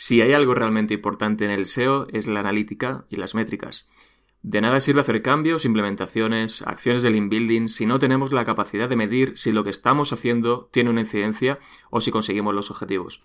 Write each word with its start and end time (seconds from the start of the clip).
Si 0.00 0.20
hay 0.20 0.32
algo 0.32 0.54
realmente 0.54 0.94
importante 0.94 1.44
en 1.44 1.50
el 1.50 1.66
SEO 1.66 2.06
es 2.12 2.28
la 2.28 2.38
analítica 2.38 3.04
y 3.10 3.16
las 3.16 3.34
métricas. 3.34 3.88
De 4.42 4.60
nada 4.60 4.78
sirve 4.78 5.00
hacer 5.00 5.22
cambios, 5.22 5.64
implementaciones, 5.64 6.62
acciones 6.62 7.02
del 7.02 7.16
inbuilding 7.16 7.68
si 7.68 7.84
no 7.84 7.98
tenemos 7.98 8.30
la 8.30 8.44
capacidad 8.44 8.88
de 8.88 8.94
medir 8.94 9.36
si 9.36 9.50
lo 9.50 9.64
que 9.64 9.70
estamos 9.70 10.12
haciendo 10.12 10.68
tiene 10.70 10.90
una 10.90 11.00
incidencia 11.00 11.58
o 11.90 12.00
si 12.00 12.12
conseguimos 12.12 12.54
los 12.54 12.70
objetivos. 12.70 13.24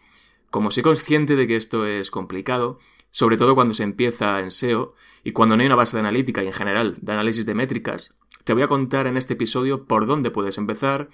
Como 0.49 0.71
soy 0.71 0.81
consciente 0.81 1.36
de 1.36 1.46
que 1.46 1.57
esto 1.57 1.86
es 1.86 2.09
complicado, 2.09 2.80
sobre 3.12 3.38
todo 3.38 3.54
cuando 3.54 3.76
se 3.76 3.84
empieza 3.84 4.40
en 4.40 4.50
SEO 4.50 4.96
y 5.24 5.32
cuando 5.32 5.55
no 5.55 5.62
hay 5.62 5.68
una 5.68 5.76
base 5.76 5.96
de 5.96 6.02
analítica 6.02 6.44
y 6.44 6.48
en 6.48 6.54
general 6.54 6.98
de 7.00 7.12
análisis 7.14 7.46
de 7.46 7.54
métricas, 7.54 8.18
te 8.46 8.54
voy 8.54 8.64
a 8.64 8.68
contar 8.68 9.05
en 9.05 9.18
este 9.18 9.34
episodio 9.34 9.86
por 9.86 10.08
dónde 10.08 10.32
puedes 10.32 10.58
empezar, 10.58 11.10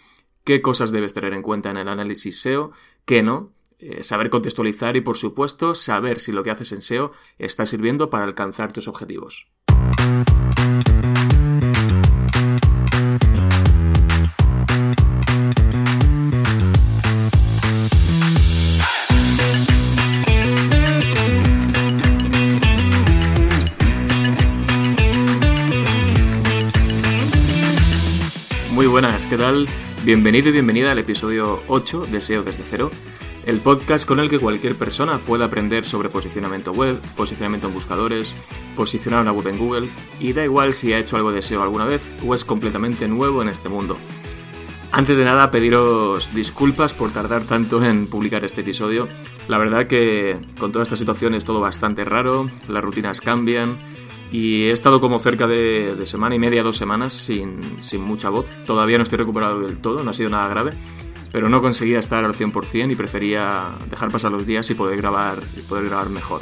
qué 0.45 0.61
cosas 0.61 0.93
debes 0.93 1.13
tener 1.13 1.33
en 1.33 1.41
cuenta 1.41 1.69
en 1.69 1.75
el 1.75 1.89
análisis 1.89 2.39
SEO, 2.39 2.71
qué 3.03 3.23
no, 3.23 3.51
eh, 3.79 4.03
saber 4.03 4.29
contextualizar 4.29 4.97
y 4.97 5.01
por 5.01 5.15
supuesto 5.15 5.73
saber 5.73 6.19
si 6.19 6.33
lo 6.33 6.43
que 6.43 6.51
haces 6.51 6.73
en 6.73 6.81
SEO 6.81 7.13
está 7.37 7.65
sirviendo 7.65 8.09
para 8.09 8.25
alcanzar 8.25 8.73
tus 8.73 8.87
objetivos. 8.89 9.47
Muy 28.71 28.87
buenas, 28.87 29.25
¿qué 29.25 29.37
tal? 29.37 29.67
Bienvenido 30.05 30.49
y 30.49 30.51
bienvenida 30.53 30.91
al 30.93 30.99
episodio 30.99 31.61
8 31.67 32.05
de 32.05 32.21
SEO 32.21 32.43
desde 32.43 32.63
cero, 32.65 32.89
el 33.49 33.61
podcast 33.61 34.07
con 34.07 34.19
el 34.19 34.29
que 34.29 34.37
cualquier 34.37 34.75
persona 34.75 35.25
puede 35.25 35.43
aprender 35.43 35.83
sobre 35.83 36.09
posicionamiento 36.09 36.71
web, 36.71 37.01
posicionamiento 37.17 37.67
en 37.67 37.73
buscadores, 37.73 38.35
posicionar 38.75 39.21
una 39.21 39.31
web 39.31 39.47
en 39.47 39.57
Google, 39.57 39.89
y 40.19 40.33
da 40.33 40.43
igual 40.43 40.73
si 40.73 40.93
ha 40.93 40.99
hecho 40.99 41.17
algo 41.17 41.31
de 41.31 41.41
SEO 41.41 41.63
alguna 41.63 41.85
vez 41.85 42.15
o 42.23 42.35
es 42.35 42.45
completamente 42.45 43.07
nuevo 43.07 43.41
en 43.41 43.49
este 43.49 43.67
mundo. 43.67 43.97
Antes 44.91 45.17
de 45.17 45.25
nada, 45.25 45.49
pediros 45.49 46.31
disculpas 46.35 46.93
por 46.93 47.11
tardar 47.11 47.43
tanto 47.43 47.83
en 47.83 48.05
publicar 48.05 48.45
este 48.45 48.61
episodio. 48.61 49.07
La 49.47 49.57
verdad 49.57 49.87
que 49.87 50.37
con 50.59 50.71
toda 50.71 50.83
esta 50.83 50.95
situación 50.95 51.33
es 51.33 51.43
todo 51.43 51.59
bastante 51.59 52.05
raro, 52.05 52.47
las 52.67 52.83
rutinas 52.83 53.19
cambian 53.19 53.79
y 54.31 54.65
he 54.65 54.71
estado 54.71 54.99
como 54.99 55.17
cerca 55.17 55.47
de, 55.47 55.99
semana 56.05 56.35
y 56.35 56.39
media, 56.39 56.61
dos 56.61 56.77
semanas 56.77 57.13
sin, 57.13 57.81
sin 57.81 58.01
mucha 58.01 58.29
voz. 58.29 58.51
Todavía 58.67 58.97
no 58.97 59.03
estoy 59.03 59.17
recuperado 59.17 59.59
del 59.61 59.79
todo, 59.79 60.03
no 60.03 60.11
ha 60.11 60.13
sido 60.13 60.29
nada 60.29 60.47
grave 60.47 60.73
pero 61.31 61.49
no 61.49 61.61
conseguía 61.61 61.99
estar 61.99 62.23
al 62.23 62.33
100% 62.33 62.91
y 62.91 62.95
prefería 62.95 63.77
dejar 63.89 64.11
pasar 64.11 64.31
los 64.31 64.45
días 64.45 64.69
y 64.69 64.75
poder 64.75 64.97
grabar, 64.97 65.39
y 65.57 65.61
poder 65.61 65.85
grabar 65.85 66.09
mejor. 66.09 66.41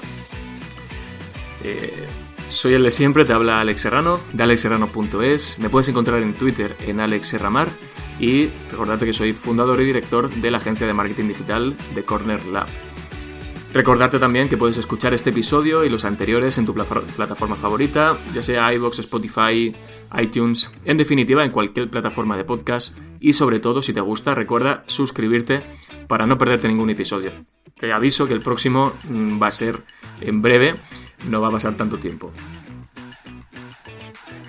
Eh, 1.63 2.07
soy 2.47 2.73
el 2.73 2.83
de 2.83 2.91
siempre, 2.91 3.25
te 3.25 3.33
habla 3.33 3.59
Alex 3.59 3.81
Serrano, 3.81 4.19
de 4.31 4.43
alexserrano.es. 4.43 5.59
Me 5.59 5.69
puedes 5.69 5.89
encontrar 5.89 6.21
en 6.21 6.33
Twitter 6.33 6.77
en 6.79 6.99
Alex 6.99 7.27
Serramar 7.27 7.67
y 8.19 8.49
recordarte 8.71 9.05
que 9.05 9.13
soy 9.13 9.33
fundador 9.33 9.81
y 9.81 9.85
director 9.85 10.29
de 10.29 10.51
la 10.51 10.57
agencia 10.57 10.87
de 10.87 10.93
marketing 10.93 11.27
digital 11.27 11.75
de 11.93 12.03
Corner 12.03 12.43
Lab. 12.45 12.67
Recordarte 13.73 14.17
también 14.17 14.47
que 14.47 14.57
puedes 14.57 14.77
escuchar 14.77 15.13
este 15.13 15.31
episodio 15.31 15.83
y 15.83 15.89
los 15.89 16.05
anteriores 16.05 16.57
en 16.57 16.65
tu 16.65 16.73
plataforma 16.73 17.55
favorita, 17.55 18.17
ya 18.33 18.41
sea 18.41 18.73
iVoox, 18.73 18.99
Spotify, 18.99 19.75
iTunes, 20.19 20.71
en 20.85 20.97
definitiva 20.97 21.43
en 21.43 21.51
cualquier 21.51 21.89
plataforma 21.89 22.37
de 22.37 22.45
podcast 22.45 22.97
y 23.19 23.33
sobre 23.33 23.59
todo 23.59 23.81
si 23.81 23.93
te 23.93 24.01
gusta 24.01 24.33
recuerda 24.35 24.83
suscribirte 24.87 25.63
para 26.07 26.25
no 26.25 26.37
perderte 26.37 26.67
ningún 26.67 26.89
episodio. 26.89 27.31
Te 27.77 27.91
aviso 27.91 28.27
que 28.27 28.33
el 28.33 28.41
próximo 28.41 28.93
mm, 29.03 29.41
va 29.41 29.47
a 29.47 29.51
ser 29.51 29.83
en 30.21 30.41
breve, 30.41 30.75
no 31.27 31.41
va 31.41 31.49
a 31.49 31.51
pasar 31.51 31.75
tanto 31.75 31.97
tiempo. 31.97 32.31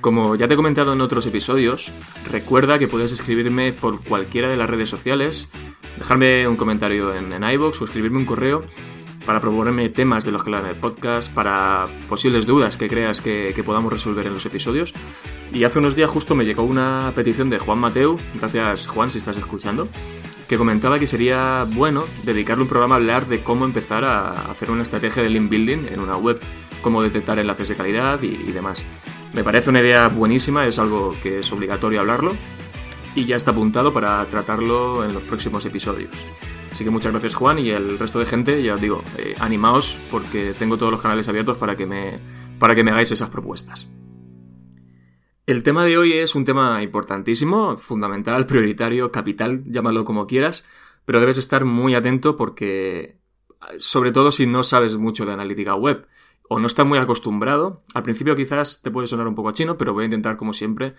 Como 0.00 0.36
ya 0.36 0.46
te 0.46 0.54
he 0.54 0.56
comentado 0.56 0.92
en 0.92 1.00
otros 1.00 1.26
episodios, 1.26 1.92
recuerda 2.30 2.78
que 2.78 2.86
puedes 2.86 3.10
escribirme 3.10 3.72
por 3.72 4.02
cualquiera 4.04 4.48
de 4.48 4.56
las 4.56 4.70
redes 4.70 4.88
sociales, 4.88 5.50
dejarme 5.98 6.46
un 6.46 6.56
comentario 6.56 7.14
en, 7.14 7.32
en 7.32 7.42
iVoox 7.42 7.82
o 7.82 7.84
escribirme 7.84 8.18
un 8.18 8.24
correo 8.24 8.64
para 9.28 9.42
proponerme 9.42 9.90
temas 9.90 10.24
de 10.24 10.32
los 10.32 10.42
que 10.42 10.48
hablan 10.48 10.64
en 10.64 10.70
el 10.70 10.80
podcast, 10.80 11.30
para 11.30 11.86
posibles 12.08 12.46
dudas 12.46 12.78
que 12.78 12.88
creas 12.88 13.20
que, 13.20 13.62
podamos 13.62 13.92
resolver 13.92 14.26
en 14.26 14.32
los 14.32 14.46
episodios. 14.46 14.94
Y 15.52 15.64
hace 15.64 15.80
unos 15.80 15.94
días 15.94 16.10
justo 16.10 16.34
me 16.34 16.46
llegó 16.46 16.62
una 16.62 17.12
petición 17.14 17.50
de 17.50 17.58
Juan 17.58 17.78
Mateu, 17.78 18.16
gracias 18.36 18.86
Juan 18.86 19.10
si 19.10 19.18
estás 19.18 19.36
escuchando, 19.36 19.86
que 20.48 20.56
comentaba 20.56 20.98
que 20.98 21.06
sería 21.06 21.66
bueno 21.68 22.06
dedicarle 22.24 22.62
un 22.62 22.70
programa 22.70 22.94
a 22.94 22.96
hablar 22.96 23.26
de 23.26 23.42
cómo 23.42 23.66
empezar 23.66 24.02
a 24.02 24.50
hacer 24.50 24.70
una 24.70 24.82
estrategia 24.82 25.22
de 25.22 25.28
link 25.28 25.50
building 25.50 25.92
en 25.92 26.00
una 26.00 26.16
web, 26.16 26.40
cómo 26.80 27.02
detectar 27.02 27.38
enlaces 27.38 27.68
de 27.68 27.76
calidad 27.76 28.22
y, 28.22 28.28
y 28.28 28.52
demás. 28.52 28.82
Me 29.34 29.44
parece 29.44 29.68
una 29.68 29.80
idea 29.80 30.08
buenísima, 30.08 30.66
es 30.66 30.78
algo 30.78 31.14
que 31.22 31.40
es 31.40 31.52
obligatorio 31.52 32.00
hablarlo 32.00 32.34
y 33.14 33.26
ya 33.26 33.36
está 33.36 33.50
apuntado 33.50 33.92
para 33.92 34.26
tratarlo 34.30 35.04
en 35.04 35.12
los 35.12 35.22
próximos 35.24 35.66
episodios. 35.66 36.12
Así 36.70 36.84
que 36.84 36.90
muchas 36.90 37.12
gracias 37.12 37.34
Juan 37.34 37.58
y 37.58 37.70
el 37.70 37.98
resto 37.98 38.18
de 38.18 38.26
gente, 38.26 38.62
ya 38.62 38.74
os 38.74 38.80
digo, 38.80 39.02
eh, 39.16 39.34
animaos 39.40 39.98
porque 40.10 40.54
tengo 40.58 40.76
todos 40.76 40.92
los 40.92 41.00
canales 41.00 41.28
abiertos 41.28 41.58
para 41.58 41.76
que, 41.76 41.86
me, 41.86 42.20
para 42.58 42.74
que 42.74 42.84
me 42.84 42.90
hagáis 42.90 43.10
esas 43.10 43.30
propuestas. 43.30 43.88
El 45.46 45.62
tema 45.62 45.84
de 45.86 45.96
hoy 45.96 46.12
es 46.12 46.34
un 46.34 46.44
tema 46.44 46.82
importantísimo, 46.82 47.78
fundamental, 47.78 48.44
prioritario, 48.46 49.10
capital, 49.10 49.64
llámalo 49.64 50.04
como 50.04 50.26
quieras, 50.26 50.64
pero 51.06 51.20
debes 51.20 51.38
estar 51.38 51.64
muy 51.64 51.94
atento 51.94 52.36
porque, 52.36 53.18
sobre 53.78 54.12
todo 54.12 54.30
si 54.30 54.46
no 54.46 54.62
sabes 54.62 54.98
mucho 54.98 55.24
de 55.24 55.32
analítica 55.32 55.74
web 55.74 56.06
o 56.50 56.58
no 56.58 56.66
estás 56.66 56.86
muy 56.86 56.98
acostumbrado, 56.98 57.78
al 57.94 58.02
principio 58.02 58.36
quizás 58.36 58.82
te 58.82 58.90
puede 58.90 59.08
sonar 59.08 59.26
un 59.26 59.34
poco 59.34 59.52
chino, 59.52 59.78
pero 59.78 59.94
voy 59.94 60.02
a 60.02 60.04
intentar, 60.04 60.36
como 60.36 60.52
siempre, 60.52 60.94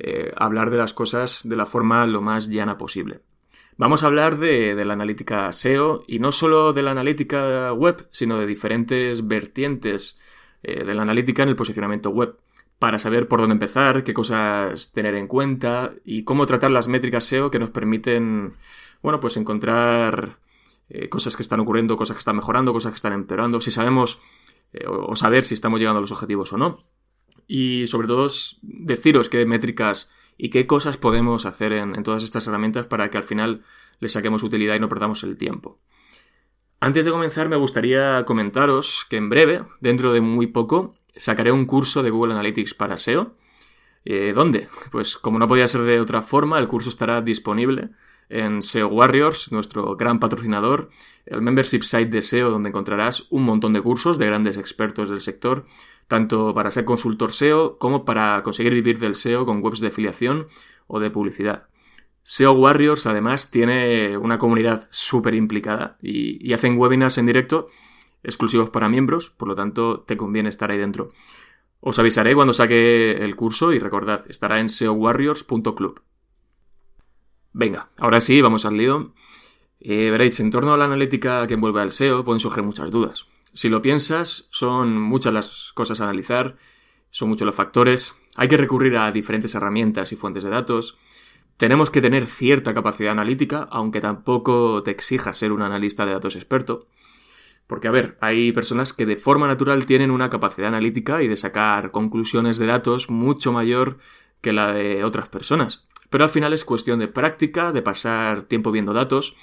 eh, 0.00 0.32
hablar 0.36 0.70
de 0.70 0.78
las 0.78 0.92
cosas 0.92 1.42
de 1.44 1.54
la 1.54 1.66
forma 1.66 2.04
lo 2.08 2.20
más 2.20 2.48
llana 2.48 2.76
posible. 2.76 3.20
Vamos 3.76 4.04
a 4.04 4.06
hablar 4.06 4.38
de, 4.38 4.84
la 4.84 4.92
analítica 4.92 5.52
SEO 5.52 6.04
y 6.06 6.20
no 6.20 6.30
solo 6.30 6.72
de 6.72 6.82
la 6.82 6.92
analítica 6.92 7.72
web, 7.72 8.06
sino 8.10 8.38
de 8.38 8.46
diferentes 8.46 9.26
vertientes 9.26 10.20
eh, 10.62 10.84
de 10.84 10.94
la 10.94 11.02
analítica 11.02 11.42
en 11.42 11.48
el 11.48 11.56
posicionamiento 11.56 12.10
web, 12.10 12.36
para 12.78 13.00
saber 13.00 13.26
por 13.26 13.40
dónde 13.40 13.54
empezar, 13.54 14.04
qué 14.04 14.14
cosas 14.14 14.92
tener 14.92 15.16
en 15.16 15.26
cuenta 15.26 15.92
y 16.04 16.22
cómo 16.22 16.46
tratar 16.46 16.70
las 16.70 16.86
métricas 16.86 17.24
SEO 17.24 17.50
que 17.50 17.58
nos 17.58 17.70
permiten, 17.70 18.54
bueno, 19.02 19.18
pues 19.18 19.36
encontrar 19.36 20.38
eh, 20.88 21.08
cosas 21.08 21.34
que 21.34 21.42
están 21.42 21.58
ocurriendo, 21.58 21.96
cosas 21.96 22.16
que 22.16 22.20
están 22.20 22.36
mejorando, 22.36 22.72
cosas 22.72 22.92
que 22.92 22.96
están 22.96 23.12
empeorando, 23.12 23.60
si 23.60 23.72
sabemos 23.72 24.20
eh, 24.72 24.84
o 24.86 25.16
saber 25.16 25.42
si 25.42 25.54
estamos 25.54 25.80
llegando 25.80 25.98
a 25.98 26.00
los 26.00 26.12
objetivos 26.12 26.52
o 26.52 26.58
no. 26.58 26.78
Y 27.48 27.88
sobre 27.88 28.06
todo 28.06 28.28
deciros 28.62 29.28
qué 29.28 29.44
métricas 29.46 30.10
y 30.36 30.50
qué 30.50 30.66
cosas 30.66 30.96
podemos 30.96 31.46
hacer 31.46 31.72
en, 31.72 32.02
todas 32.02 32.22
estas 32.22 32.46
herramientas 32.46 32.86
para 32.86 33.10
que 33.10 33.16
al 33.16 33.22
final 33.22 33.62
le 34.00 34.08
saquemos 34.08 34.42
utilidad 34.42 34.74
y 34.74 34.80
no 34.80 34.88
perdamos 34.88 35.22
el 35.22 35.36
tiempo. 35.36 35.78
Antes 36.80 37.04
de 37.04 37.10
comenzar 37.10 37.48
me 37.48 37.56
gustaría 37.56 38.24
comentaros 38.24 39.06
que 39.08 39.16
en 39.16 39.30
breve, 39.30 39.62
dentro 39.80 40.12
de 40.12 40.20
muy 40.20 40.48
poco, 40.48 40.94
sacaré 41.14 41.52
un 41.52 41.66
curso 41.66 42.02
de 42.02 42.10
Google 42.10 42.34
Analytics 42.34 42.74
para 42.74 42.96
SEO. 42.96 43.36
Eh, 44.04 44.32
¿Dónde? 44.34 44.68
Pues 44.90 45.16
como 45.16 45.38
no 45.38 45.48
podía 45.48 45.66
ser 45.66 45.82
de 45.82 46.00
otra 46.00 46.20
forma, 46.20 46.58
el 46.58 46.68
curso 46.68 46.90
estará 46.90 47.22
disponible 47.22 47.90
en 48.28 48.62
SEO 48.62 48.88
Warriors, 48.88 49.52
nuestro 49.52 49.96
gran 49.96 50.18
patrocinador, 50.18 50.90
el 51.26 51.42
membership 51.42 51.82
site 51.82 52.10
de 52.10 52.22
SEO 52.22 52.50
donde 52.50 52.70
encontrarás 52.70 53.26
un 53.30 53.44
montón 53.44 53.72
de 53.72 53.80
cursos 53.80 54.18
de 54.18 54.26
grandes 54.26 54.56
expertos 54.56 55.08
del 55.08 55.20
sector 55.20 55.64
tanto 56.08 56.54
para 56.54 56.70
ser 56.70 56.84
consultor 56.84 57.32
SEO 57.32 57.78
como 57.78 58.04
para 58.04 58.42
conseguir 58.42 58.74
vivir 58.74 58.98
del 58.98 59.14
SEO 59.14 59.46
con 59.46 59.62
webs 59.62 59.80
de 59.80 59.88
afiliación 59.88 60.46
o 60.86 61.00
de 61.00 61.10
publicidad. 61.10 61.68
SEO 62.22 62.52
Warriors 62.52 63.06
además 63.06 63.50
tiene 63.50 64.16
una 64.16 64.38
comunidad 64.38 64.88
súper 64.90 65.34
implicada 65.34 65.98
y, 66.00 66.52
hacen 66.54 66.78
webinars 66.78 67.18
en 67.18 67.26
directo 67.26 67.68
exclusivos 68.22 68.70
para 68.70 68.88
miembros, 68.88 69.28
por 69.30 69.48
lo 69.48 69.54
tanto 69.54 70.00
te 70.00 70.16
conviene 70.16 70.48
estar 70.48 70.70
ahí 70.70 70.78
dentro. 70.78 71.10
Os 71.80 71.98
avisaré 71.98 72.34
cuando 72.34 72.54
saque 72.54 73.22
el 73.22 73.36
curso 73.36 73.74
y 73.74 73.78
recordad, 73.78 74.24
estará 74.30 74.58
en 74.58 74.70
seowarriors.club. 74.70 76.00
Venga, 77.52 77.90
ahora 77.98 78.22
sí, 78.22 78.40
vamos 78.40 78.64
al 78.64 78.78
lío. 78.78 79.12
Eh, 79.80 80.10
veréis, 80.10 80.40
en 80.40 80.50
torno 80.50 80.72
a 80.72 80.78
la 80.78 80.86
analítica 80.86 81.46
que 81.46 81.54
envuelve 81.54 81.82
al 81.82 81.92
SEO 81.92 82.24
pueden 82.24 82.40
surgir 82.40 82.64
muchas 82.64 82.90
dudas. 82.90 83.26
Si 83.54 83.68
lo 83.68 83.80
piensas, 83.80 84.48
son 84.50 85.00
muchas 85.00 85.32
las 85.32 85.72
cosas 85.74 86.00
a 86.00 86.04
analizar, 86.04 86.56
son 87.10 87.28
muchos 87.28 87.46
los 87.46 87.54
factores, 87.54 88.20
hay 88.36 88.48
que 88.48 88.56
recurrir 88.56 88.96
a 88.96 89.12
diferentes 89.12 89.54
herramientas 89.54 90.12
y 90.12 90.16
fuentes 90.16 90.42
de 90.42 90.50
datos, 90.50 90.98
tenemos 91.56 91.90
que 91.90 92.00
tener 92.00 92.26
cierta 92.26 92.74
capacidad 92.74 93.12
analítica, 93.12 93.68
aunque 93.70 94.00
tampoco 94.00 94.82
te 94.82 94.90
exija 94.90 95.34
ser 95.34 95.52
un 95.52 95.62
analista 95.62 96.04
de 96.04 96.12
datos 96.12 96.34
experto. 96.34 96.88
Porque, 97.68 97.88
a 97.88 97.92
ver, 97.92 98.18
hay 98.20 98.52
personas 98.52 98.92
que 98.92 99.06
de 99.06 99.16
forma 99.16 99.46
natural 99.46 99.86
tienen 99.86 100.10
una 100.10 100.30
capacidad 100.30 100.68
analítica 100.68 101.22
y 101.22 101.28
de 101.28 101.36
sacar 101.36 101.92
conclusiones 101.92 102.58
de 102.58 102.66
datos 102.66 103.08
mucho 103.08 103.52
mayor 103.52 103.98
que 104.40 104.52
la 104.52 104.72
de 104.72 105.04
otras 105.04 105.28
personas. 105.28 105.86
Pero 106.10 106.24
al 106.24 106.30
final 106.30 106.52
es 106.52 106.64
cuestión 106.64 106.98
de 106.98 107.08
práctica, 107.08 107.72
de 107.72 107.82
pasar 107.82 108.42
tiempo 108.42 108.70
viendo 108.70 108.92
datos, 108.92 109.36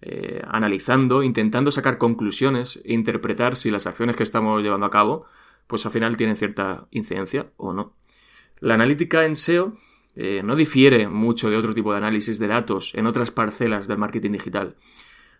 eh, 0.00 0.42
analizando, 0.46 1.22
intentando 1.22 1.70
sacar 1.70 1.98
conclusiones 1.98 2.80
e 2.84 2.94
interpretar 2.94 3.56
si 3.56 3.70
las 3.70 3.86
acciones 3.86 4.16
que 4.16 4.22
estamos 4.22 4.62
llevando 4.62 4.86
a 4.86 4.90
cabo, 4.90 5.26
pues 5.66 5.84
al 5.86 5.92
final 5.92 6.16
tienen 6.16 6.36
cierta 6.36 6.86
incidencia 6.90 7.50
o 7.56 7.72
no. 7.72 7.94
La 8.60 8.74
analítica 8.74 9.24
en 9.24 9.36
SEO 9.36 9.76
eh, 10.16 10.42
no 10.44 10.56
difiere 10.56 11.08
mucho 11.08 11.50
de 11.50 11.56
otro 11.56 11.74
tipo 11.74 11.92
de 11.92 11.98
análisis 11.98 12.38
de 12.38 12.48
datos 12.48 12.92
en 12.94 13.06
otras 13.06 13.30
parcelas 13.30 13.86
del 13.86 13.98
marketing 13.98 14.32
digital. 14.32 14.76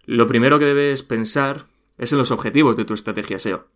Lo 0.05 0.27
primero 0.27 0.59
que 0.59 0.67
debes 0.67 1.03
pensar 1.03 1.67
es 1.97 2.13
en 2.13 2.19
los 2.19 2.31
objetivos 2.31 2.77
de 2.77 2.85
tu 2.85 2.95
estrategia 2.95 3.39
SEO. 3.39 3.67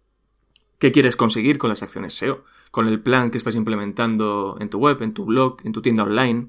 ¿Qué 0.79 0.93
quieres 0.93 1.17
conseguir 1.17 1.59
con 1.59 1.71
las 1.71 1.83
acciones 1.83 2.15
SEO? 2.15 2.45
Con 2.71 2.89
el 2.89 3.01
plan 3.01 3.31
que 3.31 3.39
estás 3.39 3.55
implementando 3.55 4.57
en 4.61 4.69
tu 4.69 4.79
web, 4.79 5.03
en 5.03 5.13
tu 5.13 5.25
blog, 5.25 5.59
en 5.65 5.73
tu 5.73 5.83
tienda 5.83 6.05
online. 6.05 6.49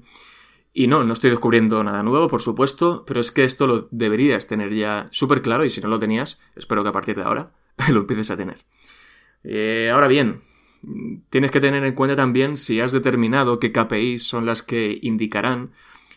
Y 0.76 0.88
no, 0.88 1.04
no 1.04 1.12
estoy 1.12 1.30
descubriendo 1.30 1.84
nada 1.84 2.02
nuevo, 2.02 2.26
por 2.26 2.42
supuesto, 2.42 3.04
pero 3.06 3.20
es 3.20 3.30
que 3.30 3.44
esto 3.44 3.68
lo 3.68 3.88
deberías 3.92 4.48
tener 4.48 4.74
ya 4.74 5.06
súper 5.12 5.40
claro 5.40 5.64
y 5.64 5.70
si 5.70 5.80
no 5.80 5.88
lo 5.88 6.00
tenías, 6.00 6.40
espero 6.56 6.82
que 6.82 6.88
a 6.88 6.92
partir 6.92 7.14
de 7.14 7.22
ahora 7.22 7.52
lo 7.92 8.00
empieces 8.00 8.32
a 8.32 8.36
tener. 8.36 8.64
Eh, 9.44 9.90
ahora 9.92 10.08
bien, 10.08 10.40
tienes 11.30 11.52
que 11.52 11.60
tener 11.60 11.84
en 11.84 11.94
cuenta 11.94 12.16
también 12.16 12.56
si 12.56 12.80
has 12.80 12.90
determinado 12.90 13.60
qué 13.60 13.70
KPIs 13.70 14.24
son 14.24 14.46
las 14.46 14.64
que 14.64 14.98
indicarán 15.00 15.70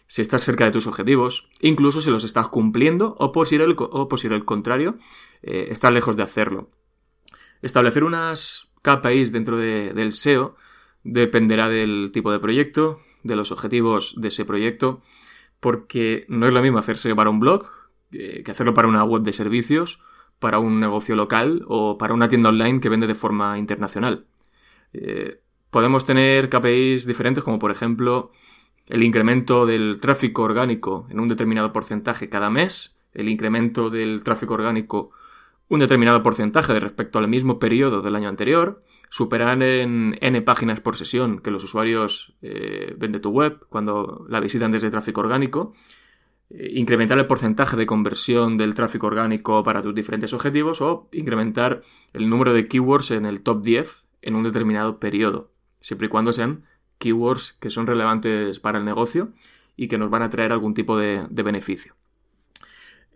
si 0.08 0.24
estás 0.24 0.44
cerca 0.44 0.66
de 0.66 0.72
tus 0.72 0.88
objetivos, 0.88 1.50
incluso 1.62 2.02
si 2.02 2.10
los 2.10 2.24
estás 2.24 2.48
cumpliendo 2.48 3.16
o 3.20 3.32
por 3.32 3.48
si 3.48 3.58
el, 3.58 3.76
o 3.78 4.08
por 4.08 4.26
el 4.26 4.46
contrario, 4.46 4.98
eh, 5.44 5.68
estás 5.70 5.94
lejos 5.94 6.18
de 6.18 6.24
hacerlo. 6.24 6.72
Establecer 7.62 8.04
unas 8.04 8.70
KPIs 8.82 9.32
dentro 9.32 9.58
del 9.58 10.12
SEO 10.14 10.56
dependerá 11.08 11.70
del 11.70 12.12
tipo 12.14 12.32
de 12.32 12.40
proyecto, 12.40 13.00
de 13.24 13.36
los 13.36 13.52
objetivos 13.52 14.16
de 14.18 14.28
ese 14.28 14.46
proyecto, 14.46 15.02
porque 15.60 16.26
no 16.28 16.48
es 16.48 16.54
lo 16.54 16.62
mismo 16.62 16.78
hacerse 16.78 17.16
para 17.16 17.30
un 17.30 17.40
blog 17.40 17.66
que 18.10 18.50
hacerlo 18.50 18.74
para 18.74 18.88
una 18.88 19.04
web 19.04 19.24
de 19.24 19.34
servicios, 19.34 20.02
para 20.40 20.60
un 20.60 20.80
negocio 20.80 21.16
local 21.16 21.64
o 21.68 21.98
para 21.98 22.14
una 22.14 22.30
tienda 22.30 22.50
online 22.50 22.80
que 22.80 22.90
vende 22.90 23.08
de 23.08 23.16
forma 23.16 23.58
internacional. 23.58 24.26
Eh, 24.94 25.42
podemos 25.70 26.06
tener 26.06 26.50
KPIs 26.50 27.06
diferentes 27.06 27.44
como 27.44 27.60
por 27.60 27.72
ejemplo 27.72 28.32
el 28.88 29.04
incremento 29.04 29.66
del 29.66 29.98
tráfico 30.00 30.44
orgánico 30.44 31.08
en 31.10 31.20
un 31.20 31.28
determinado 31.28 31.74
porcentaje 31.74 32.30
cada 32.30 32.50
mes, 32.50 32.98
el 33.14 33.30
incremento 33.30 33.90
del 33.90 34.24
tráfico 34.24 34.54
orgánico 34.54 35.12
un 35.70 35.80
determinado 35.80 36.24
porcentaje 36.24 36.74
de 36.74 36.80
respecto 36.80 37.20
al 37.20 37.28
mismo 37.28 37.60
periodo 37.60 38.02
del 38.02 38.16
año 38.16 38.30
anterior, 38.30 38.84
superar 39.10 39.62
en 39.62 40.18
n 40.22 40.42
páginas 40.42 40.80
por 40.80 40.96
sesión 40.96 41.40
que 41.40 41.52
los 41.52 41.64
usuarios 41.64 42.36
eh, 42.42 42.96
ven 42.98 43.12
de 43.12 43.20
tu 43.20 43.32
web 43.32 43.60
cuando 43.70 44.26
la 44.30 44.40
visitan 44.40 44.72
desde 44.72 44.90
tráfico 44.90 45.22
orgánico, 45.22 45.74
eh, 46.50 46.72
incrementar 46.76 47.18
el 47.20 47.28
porcentaje 47.28 47.76
de 47.76 47.86
conversión 47.86 48.58
del 48.58 48.76
tráfico 48.76 49.08
orgánico 49.08 49.64
para 49.64 49.82
tus 49.82 49.94
diferentes 49.94 50.34
objetivos 50.34 50.82
o 50.82 51.10
incrementar 51.12 51.82
el 52.14 52.30
número 52.30 52.54
de 52.54 52.68
keywords 52.68 53.12
en 53.12 53.26
el 53.26 53.42
top 53.42 53.62
10 53.62 54.08
en 54.22 54.36
un 54.36 54.44
determinado 54.44 55.00
periodo, 55.00 55.52
siempre 55.82 56.08
y 56.08 56.10
cuando 56.10 56.32
sean 56.32 56.64
keywords 56.98 57.54
que 57.54 57.70
son 57.70 57.88
relevantes 57.88 58.60
para 58.60 58.80
el 58.80 58.86
negocio 58.86 59.34
y 59.76 59.90
que 59.90 59.98
nos 59.98 60.10
van 60.10 60.24
a 60.24 60.30
traer 60.30 60.54
algún 60.54 60.74
tipo 60.74 60.98
de 60.98 61.28
beneficio. 61.30 61.97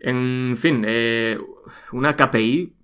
En 0.04 0.56
fin, 0.58 0.84
eh, 0.84 1.38
una 1.92 2.16
KPI, 2.16 2.74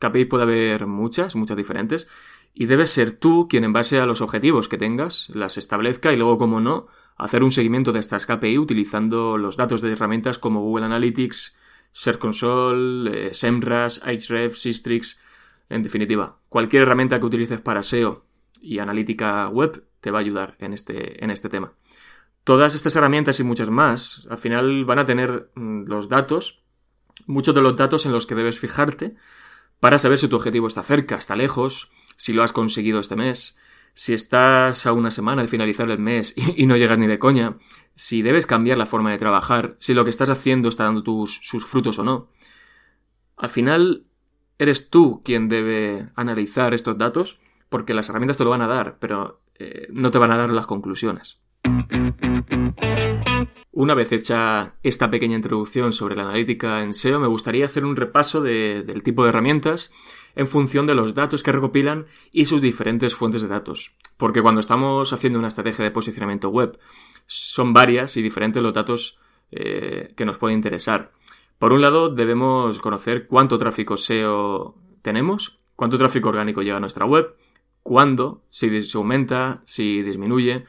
KPI 0.00 0.24
puede 0.24 0.42
haber 0.42 0.88
muchas, 0.88 1.36
muchas 1.36 1.56
diferentes, 1.56 2.08
y 2.52 2.66
debes 2.66 2.90
ser 2.90 3.12
tú 3.12 3.46
quien 3.48 3.62
en 3.62 3.72
base 3.72 4.00
a 4.00 4.06
los 4.06 4.20
objetivos 4.20 4.68
que 4.68 4.76
tengas 4.76 5.30
las 5.30 5.58
establezca 5.58 6.12
y 6.12 6.16
luego, 6.16 6.38
como 6.38 6.60
no, 6.60 6.88
hacer 7.16 7.44
un 7.44 7.52
seguimiento 7.52 7.92
de 7.92 8.00
estas 8.00 8.26
KPI 8.26 8.58
utilizando 8.58 9.38
los 9.38 9.56
datos 9.56 9.80
de 9.80 9.92
herramientas 9.92 10.38
como 10.38 10.60
Google 10.60 10.86
Analytics, 10.86 11.56
Search 11.92 12.18
Console, 12.18 13.28
eh, 13.28 13.32
SEMrush, 13.32 14.00
Ahrefs, 14.02 14.62
Systrix, 14.62 15.20
en 15.68 15.84
definitiva, 15.84 16.40
cualquier 16.48 16.82
herramienta 16.82 17.20
que 17.20 17.26
utilices 17.26 17.60
para 17.60 17.84
SEO 17.84 18.24
y 18.60 18.80
analítica 18.80 19.48
web 19.48 19.84
te 20.00 20.10
va 20.10 20.18
a 20.18 20.22
ayudar 20.22 20.56
en 20.58 20.72
este, 20.72 21.22
en 21.22 21.30
este 21.30 21.48
tema. 21.48 21.74
Todas 22.44 22.74
estas 22.74 22.96
herramientas 22.96 23.38
y 23.40 23.44
muchas 23.44 23.70
más, 23.70 24.26
al 24.30 24.38
final 24.38 24.84
van 24.84 24.98
a 24.98 25.04
tener 25.04 25.50
mm, 25.54 25.84
los 25.86 26.08
datos, 26.08 26.62
muchos 27.26 27.54
de 27.54 27.62
los 27.62 27.76
datos 27.76 28.06
en 28.06 28.12
los 28.12 28.26
que 28.26 28.34
debes 28.34 28.58
fijarte 28.58 29.14
para 29.78 29.98
saber 29.98 30.18
si 30.18 30.28
tu 30.28 30.36
objetivo 30.36 30.66
está 30.66 30.82
cerca, 30.82 31.16
está 31.16 31.36
lejos, 31.36 31.90
si 32.16 32.32
lo 32.32 32.42
has 32.42 32.52
conseguido 32.52 33.00
este 33.00 33.16
mes, 33.16 33.56
si 33.94 34.14
estás 34.14 34.86
a 34.86 34.92
una 34.92 35.10
semana 35.10 35.42
de 35.42 35.48
finalizar 35.48 35.90
el 35.90 35.98
mes 35.98 36.34
y, 36.56 36.66
no 36.66 36.76
llegas 36.76 36.98
ni 36.98 37.06
de 37.06 37.18
coña, 37.18 37.56
si 37.94 38.22
debes 38.22 38.46
cambiar 38.46 38.78
la 38.78 38.86
forma 38.86 39.10
de 39.10 39.18
trabajar, 39.18 39.76
si 39.78 39.94
lo 39.94 40.04
que 40.04 40.10
estás 40.10 40.30
haciendo 40.30 40.68
está 40.68 40.84
dando 40.84 41.02
tus, 41.02 41.40
sus 41.42 41.66
frutos 41.66 41.98
o 41.98 42.04
no. 42.04 42.30
Al 43.36 43.50
final, 43.50 44.04
eres 44.58 44.90
tú 44.90 45.22
quien 45.24 45.48
debe 45.48 46.10
analizar 46.14 46.74
estos 46.74 46.98
datos, 46.98 47.40
porque 47.68 47.94
las 47.94 48.08
herramientas 48.08 48.38
te 48.38 48.44
lo 48.44 48.50
van 48.50 48.62
a 48.62 48.66
dar, 48.66 48.98
pero 48.98 49.42
eh, 49.54 49.88
no 49.90 50.10
te 50.10 50.18
van 50.18 50.32
a 50.32 50.36
dar 50.36 50.50
las 50.50 50.66
conclusiones. 50.66 51.40
Una 53.72 53.94
vez 53.94 54.12
hecha 54.12 54.74
esta 54.82 55.10
pequeña 55.10 55.36
introducción 55.36 55.94
sobre 55.94 56.14
la 56.14 56.22
analítica 56.22 56.82
en 56.82 56.92
SEO, 56.92 57.18
me 57.18 57.26
gustaría 57.26 57.64
hacer 57.64 57.86
un 57.86 57.96
repaso 57.96 58.42
del 58.42 59.02
tipo 59.02 59.22
de 59.22 59.30
herramientas 59.30 59.90
en 60.36 60.46
función 60.46 60.86
de 60.86 60.94
los 60.94 61.14
datos 61.14 61.42
que 61.42 61.52
recopilan 61.52 62.06
y 62.30 62.44
sus 62.44 62.60
diferentes 62.60 63.14
fuentes 63.14 63.42
de 63.42 63.48
datos. 63.48 63.94
Porque 64.16 64.42
cuando 64.42 64.60
estamos 64.60 65.12
haciendo 65.12 65.38
una 65.38 65.48
estrategia 65.48 65.82
de 65.82 65.90
posicionamiento 65.90 66.50
web, 66.50 66.78
son 67.26 67.72
varias 67.72 68.16
y 68.18 68.22
diferentes 68.22 68.62
los 68.62 68.74
datos 68.74 69.18
eh, 69.50 70.12
que 70.14 70.26
nos 70.26 70.36
pueden 70.36 70.58
interesar. 70.58 71.12
Por 71.58 71.72
un 71.72 71.80
lado, 71.80 72.10
debemos 72.10 72.80
conocer 72.80 73.26
cuánto 73.26 73.56
tráfico 73.56 73.96
SEO 73.96 74.74
tenemos, 75.02 75.56
cuánto 75.74 75.96
tráfico 75.96 76.28
orgánico 76.28 76.62
llega 76.62 76.76
a 76.76 76.80
nuestra 76.80 77.06
web, 77.06 77.34
cuándo, 77.82 78.42
si 78.50 78.84
se 78.84 78.98
aumenta, 78.98 79.62
si 79.64 80.02
disminuye, 80.02 80.64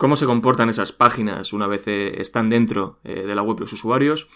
cómo 0.00 0.16
se 0.16 0.24
comportan 0.24 0.70
esas 0.70 0.92
páginas 0.92 1.52
una 1.52 1.66
vez 1.66 1.86
eh, 1.86 2.22
están 2.22 2.48
dentro 2.48 3.00
eh, 3.04 3.26
de 3.26 3.34
la 3.34 3.42
web 3.42 3.60
los 3.60 3.74
usuarios, 3.74 4.30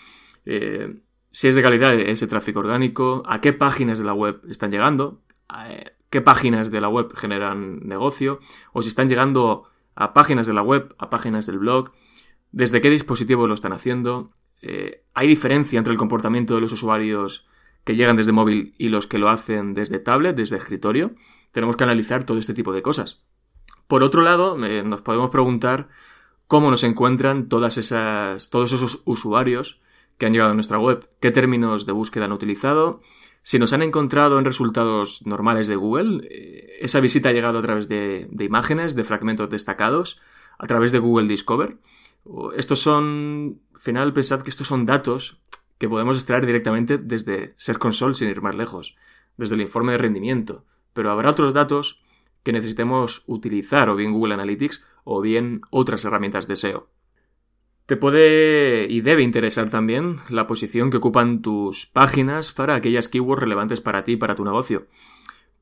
eh, 0.44 0.94
si 1.30 1.48
es 1.48 1.54
de 1.54 1.62
calidad 1.62 1.94
ese 1.94 2.26
tráfico 2.26 2.58
orgánico, 2.58 3.22
a 3.26 3.40
qué 3.40 3.54
páginas 3.54 3.98
de 3.98 4.04
la 4.04 4.12
web 4.12 4.42
están 4.46 4.70
llegando, 4.70 5.22
qué 6.10 6.20
páginas 6.20 6.70
de 6.70 6.82
la 6.82 6.90
web 6.90 7.14
generan 7.14 7.80
negocio, 7.80 8.40
o 8.74 8.82
si 8.82 8.88
están 8.88 9.08
llegando 9.08 9.62
a 9.94 10.12
páginas 10.12 10.46
de 10.46 10.52
la 10.52 10.60
web, 10.60 10.94
a 10.98 11.08
páginas 11.08 11.46
del 11.46 11.58
blog, 11.58 11.92
desde 12.52 12.82
qué 12.82 12.90
dispositivo 12.90 13.46
lo 13.46 13.54
están 13.54 13.72
haciendo, 13.72 14.26
hay 15.14 15.26
diferencia 15.26 15.78
entre 15.78 15.92
el 15.92 15.98
comportamiento 15.98 16.54
de 16.54 16.60
los 16.60 16.72
usuarios 16.72 17.46
que 17.84 17.96
llegan 17.96 18.16
desde 18.16 18.32
móvil 18.32 18.74
y 18.76 18.90
los 18.90 19.06
que 19.06 19.18
lo 19.18 19.30
hacen 19.30 19.72
desde 19.72 19.98
tablet, 19.98 20.36
desde 20.36 20.56
escritorio. 20.56 21.14
Tenemos 21.52 21.76
que 21.76 21.84
analizar 21.84 22.24
todo 22.24 22.38
este 22.38 22.52
tipo 22.52 22.74
de 22.74 22.82
cosas. 22.82 23.24
Por 23.94 24.02
otro 24.02 24.22
lado, 24.22 24.58
nos 24.58 25.02
podemos 25.02 25.30
preguntar 25.30 25.88
cómo 26.48 26.68
nos 26.68 26.82
encuentran 26.82 27.48
todas 27.48 27.78
esas, 27.78 28.50
todos 28.50 28.72
esos 28.72 29.02
usuarios 29.04 29.80
que 30.18 30.26
han 30.26 30.32
llegado 30.32 30.50
a 30.50 30.54
nuestra 30.54 30.80
web, 30.80 31.08
qué 31.20 31.30
términos 31.30 31.86
de 31.86 31.92
búsqueda 31.92 32.24
han 32.24 32.32
utilizado, 32.32 33.02
si 33.42 33.60
nos 33.60 33.72
han 33.72 33.82
encontrado 33.82 34.36
en 34.40 34.44
resultados 34.44 35.24
normales 35.24 35.68
de 35.68 35.76
Google, 35.76 36.26
eh, 36.28 36.78
esa 36.80 36.98
visita 36.98 37.28
ha 37.28 37.32
llegado 37.32 37.60
a 37.60 37.62
través 37.62 37.86
de, 37.86 38.28
imágenes, 38.40 38.96
de 38.96 39.04
fragmentos 39.04 39.48
destacados, 39.48 40.20
a 40.58 40.66
través 40.66 40.90
de 40.90 40.98
Google 40.98 41.28
Discover. 41.28 41.78
Estos 42.56 42.80
son, 42.80 43.60
al 43.74 43.80
final, 43.80 44.12
pensad 44.12 44.42
que 44.42 44.50
estos 44.50 44.66
son 44.66 44.86
datos 44.86 45.38
que 45.78 45.88
podemos 45.88 46.16
extraer 46.16 46.46
directamente 46.46 46.98
desde 46.98 47.54
Search 47.58 47.78
Console 47.78 48.14
sin 48.14 48.28
ir 48.28 48.42
más 48.42 48.56
lejos, 48.56 48.96
desde 49.36 49.54
el 49.54 49.60
informe 49.60 49.92
de 49.92 49.98
rendimiento. 49.98 50.64
Pero 50.94 51.12
habrá 51.12 51.30
otros 51.30 51.54
datos 51.54 52.00
que 52.44 52.52
necesitemos 52.52 53.24
utilizar 53.26 53.88
o 53.88 53.96
bien 53.96 54.12
Google 54.12 54.34
Analytics 54.34 54.84
o 55.02 55.20
bien 55.20 55.62
otras 55.70 56.04
herramientas 56.04 56.46
de 56.46 56.56
SEO. 56.56 56.88
Te 57.86 57.96
puede 57.96 58.86
y 58.88 59.02
debe 59.02 59.22
interesar 59.22 59.68
también 59.68 60.16
la 60.30 60.46
posición 60.46 60.90
que 60.90 60.96
ocupan 60.96 61.42
tus 61.42 61.86
páginas 61.86 62.52
para 62.52 62.76
aquellas 62.76 63.08
keywords 63.08 63.42
relevantes 63.42 63.80
para 63.80 64.04
ti 64.04 64.12
y 64.12 64.16
para 64.16 64.34
tu 64.34 64.44
negocio. 64.44 64.86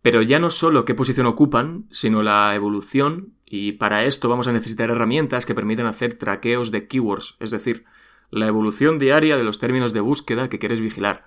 Pero 0.02 0.22
ya 0.22 0.38
no 0.38 0.50
solo 0.50 0.84
qué 0.84 0.94
posición 0.94 1.26
ocupan, 1.26 1.86
sino 1.90 2.22
la 2.22 2.54
evolución, 2.54 3.34
y 3.46 3.72
para 3.72 4.04
esto 4.04 4.28
vamos 4.28 4.46
a 4.48 4.52
necesitar 4.52 4.90
herramientas 4.90 5.46
que 5.46 5.54
permitan 5.54 5.86
hacer 5.86 6.14
traqueos 6.14 6.70
de 6.70 6.86
keywords, 6.86 7.36
es 7.40 7.50
decir, 7.50 7.84
la 8.30 8.46
evolución 8.46 8.98
diaria 8.98 9.36
de 9.36 9.44
los 9.44 9.58
términos 9.58 9.92
de 9.92 10.00
búsqueda 10.00 10.48
que 10.48 10.58
quieres 10.58 10.80
vigilar. 10.80 11.24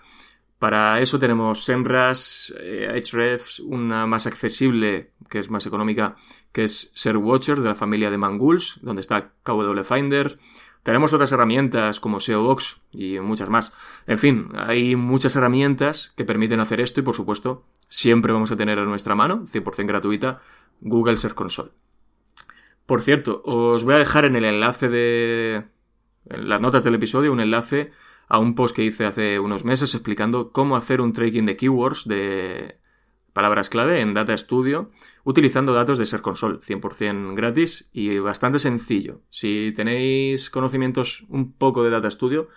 Para 0.60 1.02
eso 1.02 1.20
tenemos 1.20 1.66
SEMrush, 1.66 2.52
eh, 2.58 2.88
Ahrefs, 2.90 3.60
una 3.60 4.08
más 4.08 4.26
accesible, 4.28 5.12
que 5.30 5.40
es 5.40 5.50
más 5.50 5.66
económica, 5.66 6.16
que 6.52 6.64
es 6.64 6.92
SERWatcher 6.96 7.60
de 7.60 7.70
la 7.70 7.76
familia 7.76 8.12
de 8.12 8.18
Mangools, 8.18 8.80
donde 8.82 9.02
está 9.02 9.32
KW 9.44 9.84
Finder. 9.84 10.38
Tenemos 10.84 11.14
otras 11.14 11.32
herramientas 11.32 12.00
como 12.00 12.20
SEObox 12.20 12.80
y 12.92 13.20
muchas 13.20 13.50
más. 13.50 13.74
En 14.06 14.20
fin, 14.20 14.50
hay 14.56 14.96
muchas 14.96 15.36
herramientas 15.36 16.14
que 16.16 16.26
permiten 16.26 16.60
hacer 16.60 16.80
esto 16.80 17.00
y 17.00 17.04
por 17.04 17.16
supuesto 17.16 17.66
siempre 17.90 18.34
vamos 18.34 18.52
a 18.52 18.56
tener 18.56 18.78
a 18.78 18.86
nuestra 18.86 19.16
mano, 19.16 19.46
100% 19.46 19.88
gratuita, 19.88 20.42
Google 20.82 21.18
Search 21.18 21.34
Console. 21.34 21.72
Por 22.86 23.02
cierto, 23.02 23.42
os 23.46 23.84
voy 23.84 23.96
a 23.96 23.98
dejar 23.98 24.26
en 24.26 24.36
el 24.36 24.46
enlace 24.46 24.90
de... 24.90 25.66
en 26.30 26.50
las 26.50 26.62
notas 26.62 26.84
del 26.84 26.94
episodio 26.94 27.34
un 27.34 27.40
enlace 27.40 27.92
a 28.28 28.38
un 28.38 28.54
post 28.54 28.76
que 28.76 28.84
hice 28.84 29.06
hace 29.06 29.40
unos 29.40 29.66
meses 29.66 29.94
explicando 29.96 30.52
cómo 30.52 30.76
hacer 30.76 31.02
un 31.02 31.14
tracking 31.14 31.48
de 31.48 31.58
keywords 31.58 32.08
de 32.08 32.78
palabras 33.36 33.70
clave 33.70 34.00
en 34.00 34.14
Data 34.14 34.36
Studio 34.38 34.90
utilizando 35.26 35.74
datos 35.74 36.00
de 36.00 36.06
Ser 36.06 36.22
Console, 36.22 36.60
100% 36.60 37.36
gratis 37.36 37.90
y 37.92 38.18
bastante 38.20 38.60
sencillo. 38.60 39.24
Si 39.30 39.74
tenéis 39.76 40.50
conocimientos 40.50 41.26
un 41.28 41.52
poco 41.52 41.84
de 41.84 41.90
Data 41.90 42.10
Studio, 42.10 42.48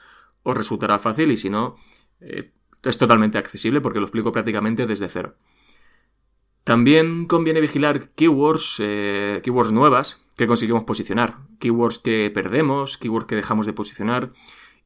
os 0.44 0.56
resultará 0.56 1.00
fácil 1.00 1.32
y 1.32 1.36
si 1.36 1.50
no, 1.50 1.74
eh, 2.20 2.52
es 2.84 2.96
totalmente 2.96 3.38
accesible 3.38 3.80
porque 3.80 3.98
lo 3.98 4.06
explico 4.06 4.30
prácticamente 4.30 4.86
desde 4.86 5.08
cero. 5.08 5.34
También 6.62 7.26
conviene 7.26 7.60
vigilar 7.60 8.10
keywords, 8.10 8.76
eh, 8.78 9.40
keywords 9.42 9.72
nuevas 9.72 10.24
que 10.36 10.46
conseguimos 10.46 10.84
posicionar, 10.84 11.38
keywords 11.58 11.98
que 11.98 12.30
perdemos, 12.32 12.98
keywords 12.98 13.26
que 13.26 13.34
dejamos 13.34 13.66
de 13.66 13.72
posicionar, 13.72 14.32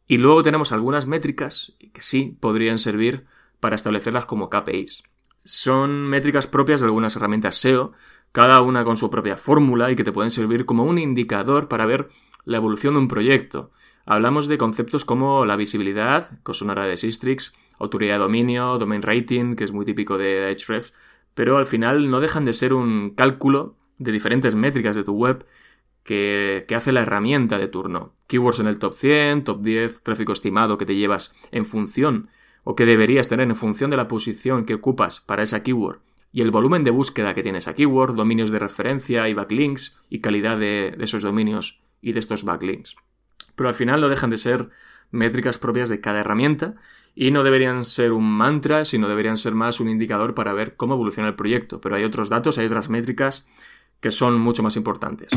y 0.06 0.16
luego 0.16 0.42
tenemos 0.42 0.72
algunas 0.72 1.06
métricas 1.06 1.74
que 1.92 2.00
sí 2.00 2.38
podrían 2.40 2.78
servir 2.78 3.26
para 3.60 3.76
establecerlas 3.76 4.24
como 4.24 4.48
KPIs. 4.48 5.02
Son 5.44 6.08
métricas 6.08 6.46
propias 6.46 6.80
de 6.80 6.86
algunas 6.86 7.16
herramientas 7.16 7.56
SEO, 7.56 7.92
cada 8.32 8.62
una 8.62 8.84
con 8.84 8.96
su 8.96 9.10
propia 9.10 9.36
fórmula 9.36 9.90
y 9.90 9.96
que 9.96 10.04
te 10.04 10.12
pueden 10.12 10.30
servir 10.30 10.64
como 10.64 10.84
un 10.84 10.98
indicador 10.98 11.68
para 11.68 11.86
ver 11.86 12.08
la 12.44 12.56
evolución 12.56 12.94
de 12.94 13.00
un 13.00 13.08
proyecto. 13.08 13.70
Hablamos 14.04 14.48
de 14.48 14.58
conceptos 14.58 15.04
como 15.04 15.44
la 15.44 15.56
visibilidad, 15.56 16.30
que 16.44 16.82
de 16.82 16.96
Sistrix, 16.96 17.54
autoridad 17.78 18.14
de 18.14 18.20
dominio, 18.20 18.78
domain 18.78 19.02
rating, 19.02 19.54
que 19.54 19.64
es 19.64 19.72
muy 19.72 19.84
típico 19.84 20.18
de 20.18 20.44
Ahrefs, 20.44 20.92
pero 21.34 21.56
al 21.56 21.66
final 21.66 22.10
no 22.10 22.20
dejan 22.20 22.44
de 22.44 22.52
ser 22.52 22.74
un 22.74 23.10
cálculo 23.10 23.76
de 23.98 24.12
diferentes 24.12 24.54
métricas 24.54 24.96
de 24.96 25.04
tu 25.04 25.12
web 25.12 25.46
que, 26.02 26.64
que, 26.66 26.74
hace 26.74 26.90
la 26.90 27.02
herramienta 27.02 27.58
de 27.58 27.68
turno. 27.68 28.12
Keywords 28.26 28.58
en 28.60 28.66
el 28.66 28.78
top 28.80 28.92
100, 28.92 29.44
top 29.44 29.62
10, 29.62 30.02
tráfico 30.02 30.32
estimado 30.32 30.78
que 30.78 30.86
te 30.86 30.96
llevas 30.96 31.32
en 31.52 31.64
función 31.64 32.28
o 32.64 32.74
que 32.74 32.86
deberías 32.86 33.28
tener 33.28 33.48
en 33.48 33.56
función 33.56 33.90
de 33.90 33.96
la 33.96 34.08
posición 34.08 34.64
que 34.64 34.74
ocupas 34.74 35.20
para 35.20 35.42
esa 35.42 35.62
keyword 35.62 36.00
y 36.32 36.40
el 36.40 36.50
volumen 36.50 36.82
de 36.82 36.90
búsqueda 36.90 37.34
que 37.34 37.42
tiene 37.42 37.58
esa 37.58 37.74
keyword, 37.74 38.14
dominios 38.14 38.50
de 38.50 38.58
referencia 38.58 39.28
y 39.28 39.34
backlinks 39.34 39.96
y 40.08 40.20
calidad 40.20 40.58
de, 40.58 40.96
esos 41.00 41.22
dominios 41.22 41.80
y 42.00 42.12
de 42.12 42.20
estos 42.20 42.44
backlinks. 42.44 42.96
Pero 43.54 43.68
al 43.68 43.74
final 43.74 44.00
no 44.00 44.08
dejan 44.08 44.30
de 44.30 44.38
ser 44.38 44.70
métricas 45.10 45.58
propias 45.58 45.90
de 45.90 46.00
cada 46.00 46.20
herramienta 46.20 46.74
y 47.14 47.30
no 47.30 47.42
deberían 47.42 47.84
ser 47.84 48.12
un 48.12 48.24
mantra, 48.24 48.86
sino 48.86 49.08
deberían 49.08 49.36
ser 49.36 49.54
más 49.54 49.78
un 49.78 49.90
indicador 49.90 50.34
para 50.34 50.54
ver 50.54 50.74
cómo 50.76 50.94
evoluciona 50.94 51.28
el 51.28 51.34
proyecto. 51.34 51.82
Pero 51.82 51.96
hay 51.96 52.04
otros 52.04 52.30
datos, 52.30 52.56
hay 52.56 52.64
otras 52.64 52.88
métricas 52.88 53.46
que 54.00 54.10
son 54.10 54.40
mucho 54.40 54.62
más 54.62 54.76
importantes. 54.76 55.30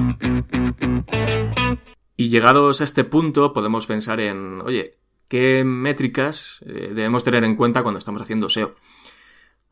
Y 2.15 2.29
llegados 2.29 2.79
a 2.79 2.86
este 2.86 3.03
punto 3.03 3.51
podemos 3.51 3.86
pensar 3.86 4.22
en, 4.22 4.62
oye, 4.62 4.94
qué 5.36 5.65
métricas 5.65 6.63
eh, 6.65 6.92
debemos 6.96 7.25
tener 7.25 7.44
en 7.44 7.58
cuenta 7.58 7.84
cuando 7.84 7.98
estamos 7.98 8.22
haciendo 8.22 8.48
SEO. 8.48 8.74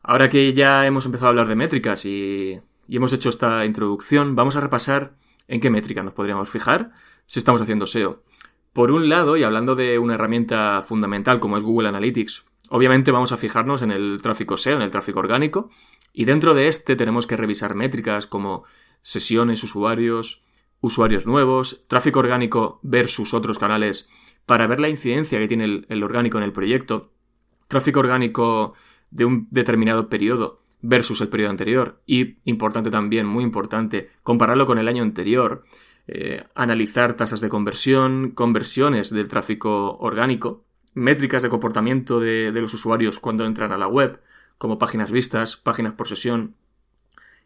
Ahora 0.02 0.28
que 0.28 0.52
ya 0.52 0.84
hemos 0.84 1.06
empezado 1.06 1.28
a 1.28 1.30
hablar 1.30 1.48
de 1.48 1.56
métricas 1.56 2.04
y, 2.04 2.60
hemos 2.86 3.14
hecho 3.14 3.30
esta 3.30 3.64
introducción, 3.64 4.36
vamos 4.36 4.56
a 4.56 4.60
repasar 4.60 5.14
en 5.48 5.62
qué 5.62 5.70
métrica 5.70 6.02
nos 6.02 6.12
podríamos 6.12 6.50
fijar 6.50 6.90
si 7.24 7.38
estamos 7.38 7.62
haciendo 7.62 7.86
SEO. 7.86 8.22
Por 8.74 8.90
un 8.90 9.08
lado, 9.08 9.38
y 9.38 9.42
hablando 9.42 9.74
de 9.74 9.98
una 9.98 10.16
herramienta 10.16 10.82
fundamental 10.82 11.40
como 11.40 11.56
es 11.56 11.62
Google 11.62 11.88
Analytics, 11.88 12.44
obviamente 12.68 13.10
vamos 13.10 13.32
a 13.32 13.38
fijarnos 13.38 13.80
en 13.80 13.90
el 13.90 14.20
tráfico 14.20 14.58
SEO, 14.58 14.76
en 14.76 14.82
el 14.82 14.90
tráfico 14.90 15.20
orgánico, 15.20 15.70
y 16.12 16.26
dentro 16.26 16.52
de 16.52 16.68
este 16.68 16.94
tenemos 16.94 17.26
que 17.26 17.38
revisar 17.38 17.74
métricas 17.74 18.26
como 18.26 18.64
sesiones, 19.00 19.64
usuarios, 19.64 20.44
usuarios 20.82 21.24
nuevos, 21.26 21.86
tráfico 21.88 22.18
orgánico 22.18 22.80
versus 22.82 23.32
otros 23.32 23.58
canales 23.58 24.10
para 24.46 24.66
ver 24.66 24.80
la 24.80 24.88
incidencia 24.88 25.38
que 25.38 25.48
tiene 25.48 25.84
el, 25.88 26.02
orgánico 26.02 26.38
en 26.38 26.44
el 26.44 26.52
proyecto, 26.52 27.12
tráfico 27.68 28.00
orgánico 28.00 28.74
de 29.10 29.24
un 29.24 29.48
determinado 29.50 30.08
periodo 30.08 30.60
versus 30.82 31.20
el 31.20 31.28
periodo 31.28 31.50
anterior. 31.50 32.02
Y, 32.06 32.36
importante 32.44 32.90
también, 32.90 33.26
muy 33.26 33.44
importante, 33.44 34.10
compararlo 34.22 34.66
con 34.66 34.78
el 34.78 34.88
año 34.88 35.02
anterior, 35.02 35.64
eh, 36.06 36.44
analizar 36.54 37.14
tasas 37.14 37.40
de 37.40 37.48
conversión, 37.48 38.32
conversiones 38.32 39.10
del 39.10 39.28
tráfico 39.28 39.96
orgánico, 39.98 40.64
métricas 40.92 41.42
de 41.42 41.48
comportamiento 41.48 42.20
de, 42.20 42.52
de, 42.52 42.60
los 42.60 42.74
usuarios 42.74 43.18
cuando 43.18 43.46
entran 43.46 43.72
a 43.72 43.78
la 43.78 43.88
web, 43.88 44.20
como 44.58 44.78
páginas 44.78 45.10
vistas, 45.10 45.56
páginas 45.56 45.94
por 45.94 46.06
sesión, 46.06 46.54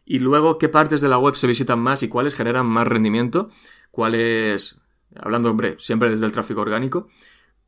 y 0.05 0.21
luego 0.21 0.57
qué 0.57 0.71
partes 0.71 1.03
de 1.03 1.09
la 1.09 1.19
web 1.19 1.35
se 1.35 1.47
visitan 1.47 1.79
más 1.79 2.03
y 2.03 2.09
cuáles 2.09 2.35
generan 2.35 2.67
más 2.67 2.87
rendimiento, 2.87 3.51
cuáles 3.91 4.81
hablando, 5.17 5.51
hombre, 5.51 5.77
siempre 5.79 6.11
desde 6.11 6.27
el 6.27 6.33
tráfico 6.33 6.61
orgánico, 6.61 7.09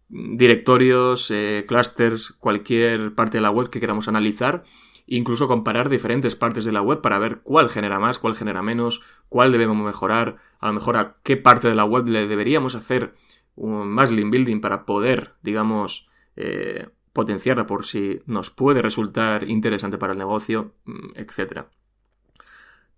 directorios, 0.09 1.31
eh, 1.31 1.65
clusters, 1.67 2.33
cualquier 2.33 3.15
parte 3.15 3.39
de 3.39 3.43
la 3.43 3.51
web 3.51 3.69
que 3.69 3.81
queramos 3.81 4.09
analizar, 4.09 4.65
incluso 5.07 5.49
comparar 5.49 5.89
diferentes 5.89 6.37
partes 6.37 6.65
de 6.65 6.73
la 6.73 6.83
web 6.83 7.01
para 7.01 7.19
ver 7.19 7.41
cuál 7.43 7.69
genera 7.69 7.99
más, 7.99 8.19
cuál 8.19 8.35
genera 8.35 8.63
menos, 8.63 9.03
cuál 9.29 9.53
debemos 9.53 9.77
mejorar, 9.77 10.37
a 10.61 10.69
lo 10.69 10.73
mejor 10.75 10.97
a 10.97 11.17
qué 11.23 11.37
parte 11.37 11.69
de 11.69 11.75
la 11.75 11.85
web 11.85 12.09
le 12.09 12.27
deberíamos 12.27 12.75
hacer 12.75 13.15
más 13.57 14.11
link 14.11 14.31
building 14.31 14.61
para 14.61 14.87
poder, 14.87 15.35
digamos, 15.43 16.09
eh, 16.37 16.89
potenciarla 17.13 17.67
por 17.67 17.85
si 17.85 18.21
nos 18.27 18.51
puede 18.51 18.83
resultar 18.83 19.49
interesante 19.49 19.99
para 19.99 20.13
el 20.13 20.19
negocio, 20.19 20.75
mm, 20.85 21.11
etc. 21.17 21.67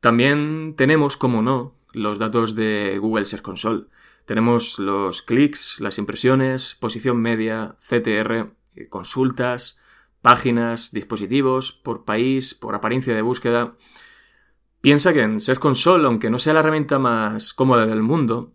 También 0.01 0.75
tenemos, 0.77 1.17
como 1.17 1.43
no, 1.43 1.75
los 1.93 2.19
datos 2.19 2.55
de 2.55 2.99
Google 2.99 3.25
Search 3.25 3.43
Console. 3.43 3.87
Tenemos 4.27 4.79
los 4.79 5.23
clics, 5.23 5.81
las 5.81 5.99
impresiones, 5.99 6.77
posición 6.81 7.21
media, 7.21 7.77
CTR, 7.79 8.53
eh, 8.77 8.89
consultas, 8.89 9.81
páginas, 10.21 10.93
dispositivos, 10.93 11.73
por 11.73 12.05
país, 12.05 12.55
por 12.55 12.75
apariencia 12.75 13.15
de 13.15 13.23
búsqueda. 13.23 13.75
Piensa 14.81 15.13
que 15.13 15.23
en 15.23 15.41
Search 15.41 15.61
Console, 15.61 16.07
aunque 16.07 16.31
no 16.31 16.39
sea 16.39 16.55
la 16.55 16.61
herramienta 16.61 16.99
más 16.99 17.55
cómoda 17.55 17.87
del 17.87 18.03
mundo, 18.03 18.53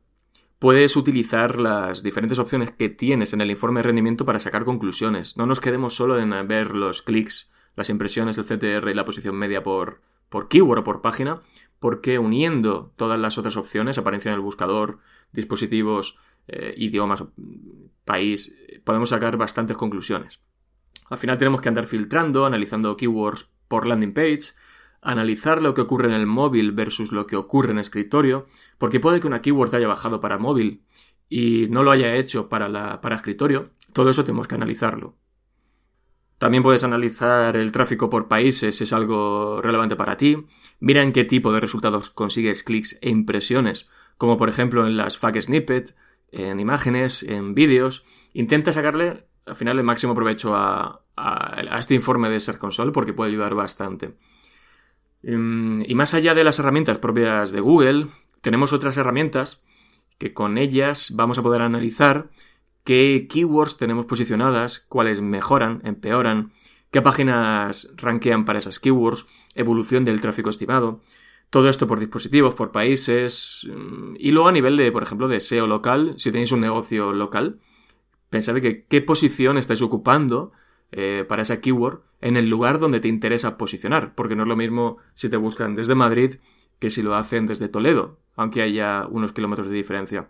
puedes 0.60 0.96
utilizar 0.96 1.60
las 1.60 2.02
diferentes 2.04 2.40
opciones 2.40 2.72
que 2.72 2.90
tienes 2.90 3.34
en 3.34 3.42
el 3.42 3.52
informe 3.52 3.80
de 3.80 3.84
rendimiento 3.84 4.26
para 4.26 4.40
sacar 4.40 4.66
conclusiones. 4.66 5.38
No 5.38 5.46
nos 5.46 5.60
quedemos 5.60 5.96
solo 5.96 6.20
en 6.20 6.48
ver 6.48 6.72
los 6.72 7.02
clics, 7.02 7.52
las 7.76 7.90
impresiones, 7.90 8.38
el 8.38 8.46
CTR 8.46 8.90
y 8.90 8.94
la 8.94 9.06
posición 9.06 9.36
media 9.36 9.64
por, 9.64 10.02
por 10.30 10.48
keyword 10.48 10.80
o 10.80 10.84
por 10.84 11.02
página, 11.02 11.42
porque 11.80 12.18
uniendo 12.18 12.92
todas 12.96 13.20
las 13.20 13.38
otras 13.38 13.56
opciones, 13.56 13.98
apariencia 13.98 14.30
en 14.30 14.36
el 14.36 14.42
buscador, 14.42 15.00
dispositivos, 15.32 16.18
eh, 16.48 16.74
idiomas, 16.78 17.24
país, 18.06 18.54
podemos 18.84 19.10
sacar 19.10 19.38
bastantes 19.38 19.78
conclusiones. 19.78 20.42
Al 21.10 21.18
final 21.18 21.38
tenemos 21.38 21.62
que 21.62 21.70
andar 21.70 21.86
filtrando, 21.86 22.46
analizando 22.46 22.98
keywords 22.98 23.50
por 23.68 23.86
landing 23.86 24.14
page, 24.14 24.54
analizar 25.02 25.62
lo 25.62 25.74
que 25.74 25.82
ocurre 25.82 26.08
en 26.08 26.16
el 26.16 26.26
móvil 26.26 26.72
versus 26.72 27.12
lo 27.12 27.28
que 27.28 27.36
ocurre 27.36 27.72
en 27.72 27.80
escritorio, 27.80 28.46
porque 28.78 29.00
puede 29.00 29.20
que 29.20 29.28
una 29.28 29.42
keyword 29.42 29.76
haya 29.76 29.88
bajado 29.88 30.20
para 30.20 30.38
móvil 30.38 30.84
y 31.30 31.68
no 31.70 31.84
lo 31.84 31.92
haya 31.92 32.16
hecho 32.16 32.50
para, 32.50 32.70
la, 32.70 33.02
para 33.02 33.16
escritorio, 33.16 33.68
todo 33.94 34.10
eso 34.10 34.24
tenemos 34.24 34.48
que 34.48 34.56
analizarlo. 34.56 35.16
También 36.38 36.62
puedes 36.62 36.84
analizar 36.84 37.56
el 37.58 37.72
tráfico 37.72 38.10
por 38.10 38.28
países 38.28 38.80
es 38.82 38.94
algo 38.94 39.60
relevante 39.62 39.96
para 39.96 40.18
ti. 40.18 40.46
Mira 40.80 41.02
en 41.02 41.12
qué 41.12 41.24
tipo 41.24 41.52
de 41.52 41.60
resultados 41.60 42.12
consigues 42.12 42.62
clics 42.62 43.00
e 43.02 43.10
impresiones, 43.10 43.90
como 44.18 44.38
por 44.38 44.50
ejemplo 44.50 44.88
en 44.88 44.98
las 44.98 45.18
FAQ 45.18 45.42
snippet, 45.42 45.96
en 46.32 46.60
imágenes, 46.60 47.24
en 47.24 47.54
vídeos. 47.54 48.04
Intenta 48.34 48.74
sacarle 48.74 49.28
al 49.46 49.56
final 49.56 49.78
el 49.78 49.86
máximo 49.86 50.14
provecho 50.14 50.56
a, 50.56 51.02
este 51.80 51.96
informe 51.96 52.30
de 52.30 52.40
Ser 52.40 52.60
Console 52.60 52.92
porque 52.92 53.14
puede 53.14 53.32
ayudar 53.32 53.56
bastante. 53.56 54.14
Em, 55.24 55.84
y 55.88 55.96
más 55.96 56.14
allá 56.14 56.36
de 56.36 56.44
las 56.44 56.60
herramientas 56.60 57.00
propias 57.00 57.52
de 57.52 57.60
Google, 57.60 58.08
tenemos 58.42 58.72
otras 58.72 58.98
herramientas 58.98 59.64
que 60.20 60.34
con 60.34 60.58
ellas 60.58 61.14
vamos 61.16 61.38
a 61.38 61.44
poder 61.44 61.62
analizar 61.62 62.30
qué 62.84 63.28
keywords 63.30 63.78
tenemos 63.78 64.06
posicionadas, 64.06 64.80
cuáles 64.80 65.22
mejoran, 65.22 65.82
empeoran, 65.84 66.52
qué 66.92 67.02
páginas 67.02 67.90
rankean 67.98 68.46
para 68.46 68.60
esas 68.60 68.80
keywords, 68.80 69.26
evolución 69.56 70.06
del 70.06 70.22
tráfico 70.22 70.50
estimado. 70.50 71.02
Todo 71.50 71.70
esto 71.70 71.88
por 71.88 72.00
dispositivos, 72.00 72.56
por 72.56 72.72
países. 72.72 73.68
Mm, 73.74 74.16
y 74.20 74.32
luego 74.32 74.50
a 74.50 74.52
nivel 74.52 74.78
de, 74.78 74.92
por 74.92 75.04
ejemplo, 75.04 75.28
de 75.28 75.40
SEO 75.40 75.68
local, 75.68 76.16
si 76.18 76.32
tenéis 76.32 76.52
un 76.52 76.62
negocio 76.62 77.14
local, 77.14 77.60
pensad 78.30 78.56
que 78.58 78.86
qué 78.86 79.02
posición 79.02 79.58
estáis 79.58 79.82
ocupando 79.82 80.52
eh, 80.92 81.26
para 81.28 81.42
esa 81.42 81.62
keyword 81.62 82.02
en 82.22 82.38
el 82.38 82.50
lugar 82.50 82.80
donde 82.80 83.00
te 83.00 83.08
interesa 83.08 83.58
posicionar, 83.58 84.16
porque 84.16 84.36
no 84.36 84.44
es 84.44 84.50
lo 84.50 84.56
mismo 84.56 84.98
si 85.14 85.30
te 85.30 85.38
buscan 85.38 85.76
desde 85.76 85.96
Madrid 85.96 86.36
que 86.80 86.90
si 86.90 87.02
lo 87.02 87.16
hacen 87.16 87.46
desde 87.46 87.70
Toledo, 87.70 88.20
aunque 88.36 88.62
haya 88.62 89.08
unos 89.10 89.34
kilómetros 89.34 89.68
de 89.68 89.76
diferencia. 89.76 90.30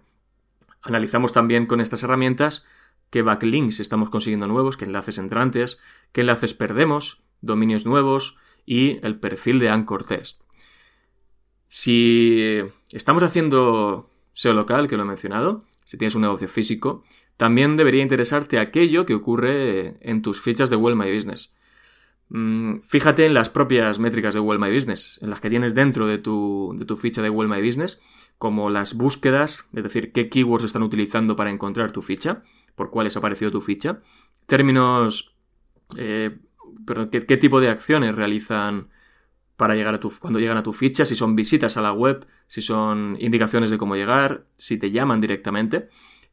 Analizamos 0.81 1.33
también 1.33 1.65
con 1.65 1.81
estas 1.81 2.03
herramientas 2.03 2.65
qué 3.09 3.21
backlinks 3.21 3.79
estamos 3.79 4.09
consiguiendo 4.09 4.47
nuevos, 4.47 4.77
qué 4.77 4.85
enlaces 4.85 5.17
entrantes, 5.17 5.79
qué 6.11 6.21
enlaces 6.21 6.53
perdemos, 6.53 7.23
dominios 7.41 7.85
nuevos 7.85 8.37
y 8.65 9.05
el 9.05 9.19
perfil 9.19 9.59
de 9.59 9.69
Anchor 9.69 10.03
Test. 10.03 10.46
Si 11.87 12.65
estamos 12.91 13.23
haciendo 13.23 14.09
SEO 14.33 14.53
local, 14.53 14.89
que 14.89 14.97
lo 14.97 15.03
he 15.03 15.05
mencionado, 15.05 15.63
si 15.85 15.97
tienes 15.97 16.15
un 16.15 16.23
negocio 16.23 16.49
físico, 16.49 17.05
también 17.37 17.77
debería 17.77 18.03
interesarte 18.03 18.59
aquello 18.59 19.05
que 19.05 19.13
ocurre 19.13 19.95
en 20.01 20.21
tus 20.21 20.41
fichas 20.41 20.69
de 20.69 20.75
Google 20.75 20.97
My 20.97 21.15
Business. 21.15 21.55
Mm, 22.27 22.79
fíjate 22.81 23.25
en 23.25 23.33
las 23.33 23.49
propias 23.49 23.99
métricas 23.99 24.33
de 24.33 24.41
Google 24.41 24.59
My 24.59 24.69
Business, 24.69 25.17
en 25.21 25.29
las 25.29 25.39
que 25.39 25.49
tienes 25.49 25.75
dentro 25.75 26.07
de 26.07 26.17
tu, 26.17 26.75
de 26.77 26.83
tu 26.83 26.97
ficha 26.97 27.21
de 27.21 27.29
Google 27.29 27.55
My 27.55 27.65
Business, 27.65 28.01
como 28.37 28.69
las 28.69 28.95
búsquedas, 28.95 29.69
es 29.73 29.83
decir, 29.83 30.11
qué 30.11 30.27
keywords 30.27 30.65
están 30.65 30.83
utilizando 30.83 31.37
para 31.37 31.51
encontrar 31.51 31.93
tu 31.93 32.01
ficha, 32.01 32.43
por 32.75 32.89
cuáles 32.89 33.15
ha 33.15 33.19
aparecido 33.19 33.49
tu 33.49 33.61
ficha, 33.61 34.01
términos, 34.45 35.37
eh, 35.95 36.37
perdón, 36.85 37.11
qué, 37.11 37.37
tipo 37.37 37.61
de 37.61 37.69
acciones 37.69 38.13
realizan 38.13 38.89
para 39.57 39.75
llegar 39.75 39.95
a 39.95 39.99
tu, 39.99 40.13
cuando 40.19 40.39
llegan 40.39 40.57
a 40.57 40.63
tu 40.63 40.71
ficha, 40.71 41.03
si 41.03 41.15
son 41.15 41.35
visitas 41.35 41.77
a 41.77 41.81
la 41.81 41.91
web, 41.91 42.25
si 42.45 42.61
son 42.61 43.17
indicaciones 43.19 43.71
de 43.71 43.77
cómo 43.77 43.95
llegar, 43.95 44.45
si 44.55 44.77
te 44.77 44.91
llaman 44.91 45.19
directamente 45.19 45.89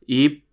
y 0.06 0.44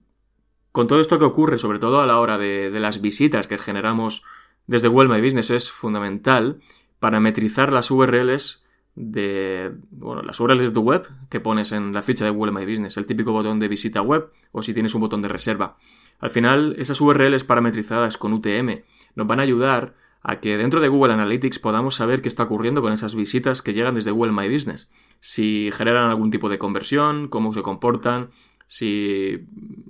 con 0.71 0.87
todo 0.87 1.01
esto 1.01 1.19
que 1.19 1.25
ocurre, 1.25 1.59
sobre 1.59 1.79
todo 1.79 2.01
a 2.01 2.07
la 2.07 2.17
hora 2.17 2.37
de, 2.37 2.71
las 2.79 3.01
visitas 3.01 3.47
que 3.47 3.57
generamos 3.57 4.23
desde 4.67 4.87
Google 4.87 5.09
My 5.09 5.21
Business, 5.21 5.51
es 5.51 5.69
fundamental 5.69 6.61
parametrizar 6.99 7.73
las 7.73 7.91
URLs 7.91 8.63
de, 8.95 9.73
bueno, 9.89 10.21
las 10.21 10.39
URLs 10.39 10.73
de 10.73 10.79
web 10.79 11.07
que 11.29 11.41
pones 11.41 11.73
en 11.73 11.93
la 11.93 12.01
ficha 12.01 12.23
de 12.23 12.31
Google 12.31 12.53
My 12.53 12.65
Business, 12.65 12.95
el 12.95 13.05
típico 13.05 13.33
botón 13.33 13.59
de 13.59 13.67
visita 13.67 14.01
web 14.01 14.31
o 14.53 14.61
si 14.61 14.73
tienes 14.73 14.95
un 14.95 15.01
botón 15.01 15.21
de 15.21 15.27
reserva. 15.27 15.77
Al 16.19 16.29
final, 16.29 16.75
esas 16.77 17.01
URLs 17.01 17.43
parametrizadas 17.43 18.17
con 18.17 18.31
UTM 18.31 18.83
nos 19.15 19.27
van 19.27 19.41
a 19.41 19.43
ayudar 19.43 19.95
a 20.23 20.39
que 20.39 20.57
dentro 20.57 20.79
de 20.81 20.87
Google 20.87 21.13
Analytics 21.13 21.59
podamos 21.59 21.95
saber 21.95 22.21
qué 22.21 22.27
está 22.27 22.43
ocurriendo 22.43 22.81
con 22.81 22.93
esas 22.93 23.15
visitas 23.15 23.61
que 23.61 23.73
llegan 23.73 23.95
desde 23.95 24.11
Google 24.11 24.33
My 24.33 24.51
Business. 24.51 24.91
Si 25.19 25.69
generan 25.73 26.09
algún 26.09 26.31
tipo 26.31 26.49
de 26.49 26.59
conversión, 26.59 27.27
cómo 27.27 27.53
se 27.53 27.63
comportan, 27.63 28.29
si 28.67 29.47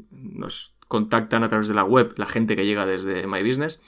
nos 0.10 0.74
contactan 0.88 1.44
a 1.44 1.50
través 1.50 1.68
de 1.68 1.74
la 1.74 1.84
web 1.84 2.14
la 2.18 2.26
gente 2.26 2.56
que 2.56 2.66
llega 2.66 2.86
desde 2.86 3.28
My 3.28 3.44
Business. 3.44 3.82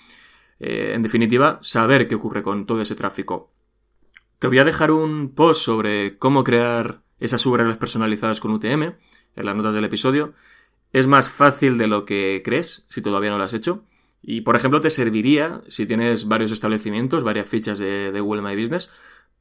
Eh, 0.59 0.93
en 0.93 1.01
definitiva, 1.03 1.59
saber 1.61 2.07
qué 2.07 2.15
ocurre 2.15 2.43
con 2.43 2.65
todo 2.65 2.81
ese 2.81 2.95
tráfico. 2.95 3.51
Te 4.39 4.47
voy 4.47 4.59
a 4.59 4.65
dejar 4.65 4.91
un 4.91 5.33
post 5.33 5.61
sobre 5.61 6.17
cómo 6.17 6.43
crear 6.43 7.01
esas 7.19 7.45
URLs 7.45 7.77
personalizadas 7.77 8.41
con 8.41 8.51
UTM 8.51 8.83
en 9.35 9.45
las 9.45 9.55
notas 9.55 9.73
del 9.73 9.85
episodio. 9.85 10.33
Es 10.91 11.07
más 11.07 11.29
fácil 11.29 11.77
de 11.77 11.87
lo 11.87 12.05
que 12.05 12.41
crees 12.43 12.85
si 12.89 13.01
todavía 13.01 13.31
no 13.31 13.37
lo 13.37 13.45
has 13.45 13.53
hecho. 13.53 13.83
Y, 14.25 14.41
por 14.41 14.55
ejemplo, 14.55 14.79
te 14.79 14.89
serviría, 14.89 15.61
si 15.67 15.85
tienes 15.85 16.29
varios 16.29 16.53
establecimientos, 16.53 17.23
varias 17.23 17.47
fichas 17.47 17.77
de, 17.77 18.17
Google 18.21 18.41
My 18.41 18.55
Business, 18.55 18.89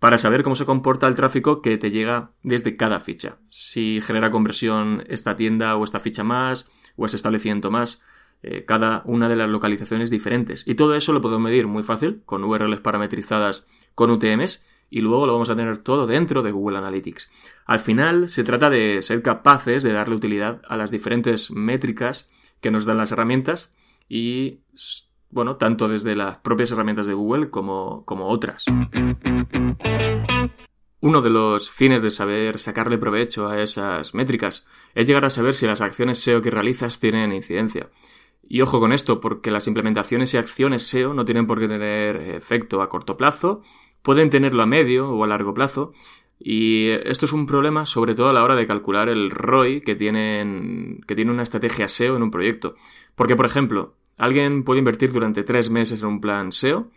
para 0.00 0.18
saber 0.18 0.42
cómo 0.42 0.56
se 0.56 0.66
comporta 0.66 1.06
el 1.06 1.14
tráfico 1.14 1.62
que 1.62 1.78
te 1.78 1.92
llega 1.92 2.32
desde 2.42 2.76
cada 2.76 2.98
ficha. 2.98 3.36
Si 3.48 4.00
genera 4.00 4.32
conversión 4.32 5.04
esta 5.06 5.36
tienda 5.36 5.76
o 5.76 5.84
esta 5.84 6.00
ficha 6.00 6.24
más, 6.24 6.68
o 6.96 7.06
ese 7.06 7.14
establecimiento 7.14 7.70
más, 7.70 8.02
eh, 8.42 8.64
cada 8.66 9.02
una 9.06 9.28
de 9.28 9.36
las 9.36 9.48
localizaciones 9.48 10.10
diferentes. 10.10 10.64
Y 10.66 10.74
todo 10.74 10.96
eso 10.96 11.12
lo 11.12 11.22
podemos 11.22 11.44
medir 11.44 11.68
muy 11.68 11.84
fácil, 11.84 12.22
con 12.26 12.42
URLs 12.42 12.80
parametrizadas 12.80 13.64
con 13.94 14.10
UTMs, 14.10 14.66
y 14.90 15.00
luego 15.00 15.26
lo 15.26 15.32
vamos 15.32 15.48
a 15.48 15.54
tener 15.54 15.78
todo 15.78 16.08
dentro 16.08 16.42
de 16.42 16.50
Google 16.50 16.78
Analytics. 16.78 17.30
Al 17.66 17.78
final 17.78 18.28
se 18.28 18.42
trata 18.42 18.68
de 18.68 19.00
ser 19.02 19.22
capaces 19.22 19.84
de 19.84 19.92
darle 19.92 20.16
utilidad 20.16 20.60
a 20.68 20.76
las 20.76 20.90
diferentes 20.90 21.52
métricas 21.52 22.28
que 22.60 22.72
nos 22.72 22.84
dan 22.84 22.98
las 22.98 23.12
herramientas 23.12 23.72
y 24.08 24.60
bueno, 25.30 25.56
tanto 25.56 25.88
desde 25.88 26.14
las 26.14 26.38
propias 26.38 26.70
herramientas 26.72 27.06
de 27.06 27.14
Google 27.14 27.50
como, 27.50 28.04
como 28.04 28.26
otras. 28.28 28.66
Uno 31.00 31.20
de 31.20 31.30
los 31.30 31.70
fines 31.70 32.00
de 32.00 32.10
saber 32.10 32.58
sacarle 32.58 32.98
provecho 32.98 33.48
a 33.48 33.60
esas 33.60 34.14
métricas 34.14 34.66
es 34.94 35.06
llegar 35.06 35.24
a 35.24 35.30
saber 35.30 35.54
si 35.54 35.66
las 35.66 35.80
acciones 35.80 36.20
SEO 36.20 36.42
que 36.42 36.50
realizas 36.50 37.00
tienen 37.00 37.32
incidencia. 37.32 37.88
Y 38.46 38.60
ojo 38.60 38.78
con 38.78 38.92
esto, 38.92 39.20
porque 39.20 39.50
las 39.50 39.66
implementaciones 39.66 40.34
y 40.34 40.36
acciones 40.36 40.82
SEO 40.82 41.14
no 41.14 41.24
tienen 41.24 41.46
por 41.46 41.58
qué 41.58 41.66
tener 41.66 42.16
efecto 42.16 42.82
a 42.82 42.88
corto 42.88 43.16
plazo, 43.16 43.62
pueden 44.02 44.30
tenerlo 44.30 44.62
a 44.62 44.66
medio 44.66 45.10
o 45.10 45.24
a 45.24 45.26
largo 45.26 45.54
plazo, 45.54 45.92
y 46.38 46.88
esto 47.04 47.24
es 47.24 47.32
un 47.32 47.46
problema 47.46 47.86
sobre 47.86 48.14
todo 48.14 48.28
a 48.28 48.32
la 48.32 48.42
hora 48.42 48.56
de 48.56 48.66
calcular 48.66 49.08
el 49.08 49.30
ROI 49.30 49.80
que, 49.80 49.94
tienen, 49.94 51.00
que 51.06 51.14
tiene 51.14 51.30
una 51.30 51.44
estrategia 51.44 51.86
SEO 51.88 52.16
en 52.16 52.22
un 52.24 52.30
proyecto. 52.32 52.74
Porque, 53.14 53.36
por 53.36 53.46
ejemplo, 53.46 53.96
Alguien 54.22 54.62
puede 54.62 54.78
invertir 54.78 55.12
durante 55.12 55.42
tres 55.42 55.68
meses 55.68 56.00
en 56.00 56.08
un 56.08 56.20
plan 56.20 56.52
SEO. 56.52 56.90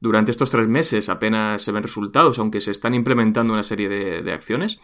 Durante 0.00 0.30
estos 0.30 0.50
tres 0.50 0.66
meses 0.66 1.10
apenas 1.10 1.62
se 1.62 1.72
ven 1.72 1.82
resultados, 1.82 2.38
aunque 2.38 2.62
se 2.62 2.70
están 2.70 2.94
implementando 2.94 3.52
una 3.52 3.62
serie 3.62 3.88
de, 3.88 4.32
acciones. 4.32 4.80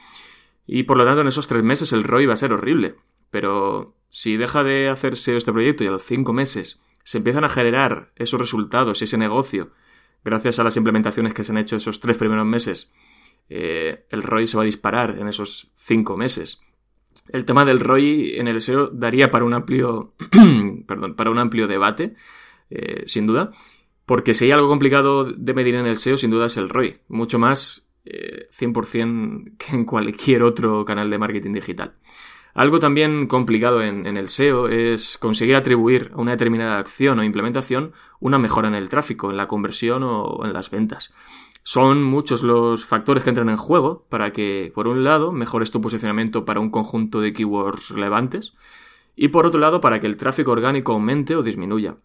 Y 0.66 0.83
por 0.83 0.99
lo 0.99 1.07
tanto, 1.07 1.22
en 1.22 1.29
esos 1.29 1.46
tres 1.46 1.62
meses 1.62 1.92
el 1.92 2.05
ROI 2.05 2.27
va 2.27 2.35
a 2.35 2.37
ser 2.37 2.53
horrible. 2.53 2.96
Pero 3.31 3.96
si 4.11 4.37
deja 4.37 4.62
de 4.62 4.90
hacer 4.90 5.16
SEO 5.16 5.38
este 5.38 5.53
proyecto 5.53 5.85
y 5.85 5.87
a 5.87 5.90
los 5.90 6.05
cinco 6.05 6.35
meses 6.35 6.83
se 7.03 7.18
empiezan 7.18 7.44
a 7.44 7.49
generar 7.49 8.12
esos 8.16 8.38
resultados 8.38 9.01
y 9.01 9.05
ese 9.05 9.16
negocio, 9.16 9.70
gracias 10.22 10.59
a 10.59 10.64
las 10.64 10.77
implementaciones 10.77 11.33
que 11.33 11.44
se 11.44 11.53
han 11.53 11.59
hecho 11.59 11.77
esos 11.77 12.01
tres 12.01 12.18
primeros 12.18 12.44
meses, 12.44 12.92
eh, 13.49 14.07
el 14.11 14.22
ROI 14.22 14.46
se 14.46 14.57
va 14.57 14.64
a 14.64 14.66
disparar 14.66 15.16
en 15.18 15.29
esos 15.29 15.70
cinco 15.75 16.16
meses 16.18 16.61
el 17.33 17.44
tema 17.44 17.64
del 17.64 17.81
ROI 17.81 18.38
en 18.38 18.48
el 18.48 18.61
SEO 18.61 18.88
daría 18.88 19.31
para 19.31 19.44
un 19.44 19.55
amplio, 19.55 20.14
perdón, 20.87 21.14
para 21.14 21.31
un 21.31 21.38
amplio 21.38 21.66
debate, 21.66 22.14
eh, 22.70 23.02
sin 23.07 23.26
duda, 23.26 23.50
porque 24.05 24.35
si 24.35 24.46
hay 24.46 24.52
algo 24.52 24.68
complicado 24.68 25.24
de 25.24 25.55
medir 25.55 25.74
en 25.74 25.87
el 25.87 25.96
SEO, 25.96 26.16
sin 26.16 26.31
duda 26.31 26.46
es 26.46 26.57
el 26.57 26.68
ROI, 26.68 26.98
mucho 27.09 27.38
más 27.38 27.88
100% 28.05 29.48
eh, 29.48 29.52
que 29.59 29.76
en 29.76 29.85
cualquier 29.85 30.42
otro 30.42 30.85
canal 30.85 31.11
de 31.11 31.18
marketing 31.18 31.52
digital. 31.52 31.94
Algo 32.55 32.79
también 32.79 33.26
complicado 33.26 33.83
en, 33.83 34.07
el 34.07 34.29
SEO 34.29 34.68
es 34.68 35.18
conseguir 35.18 35.57
atribuir 35.57 36.11
a 36.14 36.20
una 36.22 36.31
determinada 36.31 36.79
acción 36.79 37.18
o 37.18 37.24
implementación 37.24 37.92
una 38.18 38.38
mejora 38.38 38.68
en 38.68 38.74
el 38.74 38.88
tráfico, 38.88 39.31
en 39.31 39.37
la 39.37 39.46
conversión 39.46 40.02
o 40.02 40.40
en 40.42 40.55
las 40.55 40.70
ventas. 40.70 41.12
Son 41.68 42.00
muchos 42.00 42.44
los 42.44 42.85
factores 42.85 43.24
que 43.24 43.31
entran 43.31 43.48
en 43.48 43.57
juego 43.57 44.07
para 44.09 44.31
que, 44.31 44.70
por 44.72 44.87
un 44.87 45.02
lado, 45.02 45.33
mejores 45.33 45.72
tu 45.72 45.81
posicionamiento 45.81 46.44
para 46.44 46.61
un 46.61 46.70
conjunto 46.70 47.20
de 47.20 47.33
keywords 47.33 47.88
relevantes 47.88 48.55
y, 49.16 49.29
por 49.29 49.46
otro 49.46 49.59
lado, 49.59 49.81
para 49.81 49.98
que 49.98 50.07
el 50.07 50.16
tráfico 50.16 50.52
orgánico 50.52 50.92
aumente 50.92 51.35
o 51.35 51.42
disminuya. 51.42 51.96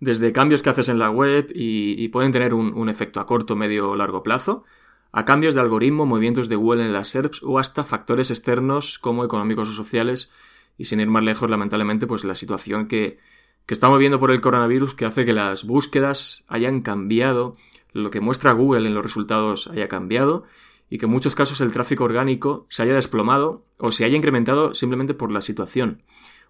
Desde 0.00 0.32
cambios 0.32 0.64
que 0.64 0.70
haces 0.70 0.88
en 0.88 0.98
la 0.98 1.10
web 1.10 1.46
y, 1.54 2.08
pueden 2.08 2.32
tener 2.32 2.52
un, 2.54 2.88
efecto 2.88 3.20
a 3.20 3.26
corto, 3.26 3.54
medio 3.54 3.90
o 3.90 3.94
largo 3.94 4.24
plazo, 4.24 4.64
a 5.12 5.24
cambios 5.24 5.54
de 5.54 5.60
algoritmo, 5.60 6.04
movimientos 6.04 6.48
de 6.48 6.56
Google 6.56 6.84
en 6.84 6.92
las 6.92 7.06
SERPs 7.06 7.44
o 7.44 7.60
hasta 7.60 7.84
factores 7.84 8.32
externos 8.32 8.98
como 8.98 9.24
económicos 9.24 9.68
o 9.68 9.72
sociales 9.74 10.32
y 10.76 10.86
sin 10.86 10.98
ir 10.98 11.06
más 11.06 11.22
lejos, 11.22 11.48
lamentablemente, 11.48 12.08
pues 12.08 12.24
la 12.24 12.34
situación 12.34 12.88
que, 12.88 13.20
que 13.68 13.74
estamos 13.74 13.98
viendo 13.98 14.18
por 14.18 14.30
el 14.30 14.40
coronavirus 14.40 14.94
que 14.94 15.04
hace 15.04 15.26
que 15.26 15.34
las 15.34 15.64
búsquedas 15.64 16.46
hayan 16.48 16.80
cambiado 16.80 17.54
lo 17.92 18.08
que 18.08 18.22
muestra 18.22 18.52
Google 18.52 18.88
en 18.88 18.94
los 18.94 19.02
resultados 19.02 19.66
haya 19.66 19.88
cambiado 19.88 20.44
y 20.88 20.96
que 20.96 21.04
en 21.04 21.12
muchos 21.12 21.34
casos 21.34 21.60
el 21.60 21.70
tráfico 21.70 22.04
orgánico 22.04 22.64
se 22.70 22.82
haya 22.82 22.94
desplomado 22.94 23.66
o 23.76 23.92
se 23.92 24.06
haya 24.06 24.16
incrementado 24.16 24.74
simplemente 24.74 25.12
por 25.12 25.30
la 25.30 25.42
situación. 25.42 26.02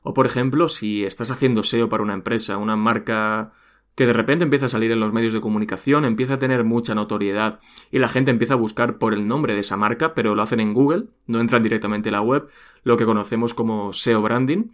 O 0.04 0.14
por 0.14 0.26
ejemplo, 0.26 0.68
si 0.68 1.04
estás 1.04 1.33
haciendo 1.33 1.64
SEO 1.64 1.88
para 1.88 2.04
una 2.04 2.14
empresa, 2.14 2.57
una 2.57 2.76
marca 2.76 3.52
que 3.96 4.07
de 4.07 4.12
repente 4.12 4.44
empieza 4.44 4.66
a 4.66 4.68
salir 4.68 4.92
en 4.92 5.00
los 5.00 5.12
medios 5.12 5.35
de 5.35 5.40
comunicación, 5.40 6.04
empieza 6.04 6.35
a 6.35 6.38
tener 6.38 6.62
mucha 6.62 6.94
notoriedad 6.94 7.59
y 7.90 7.98
la 7.98 8.09
gente 8.09 8.31
empieza 8.31 8.54
a 8.54 8.59
buscar 8.59 8.98
por 8.98 9.12
el 9.12 9.26
nombre 9.26 9.54
de 9.54 9.61
esa 9.61 9.76
marca, 9.76 10.14
pero 10.14 10.37
lo 10.37 10.42
hacen 10.42 10.61
en 10.61 10.72
Google, 10.72 11.07
no 11.26 11.40
entran 11.40 11.64
directamente 11.64 12.11
en 12.11 12.12
la 12.12 12.20
web, 12.20 12.46
lo 12.85 12.96
que 12.96 13.07
conocemos 13.07 13.54
como 13.54 13.92
SEO 13.92 14.22
branding, 14.22 14.66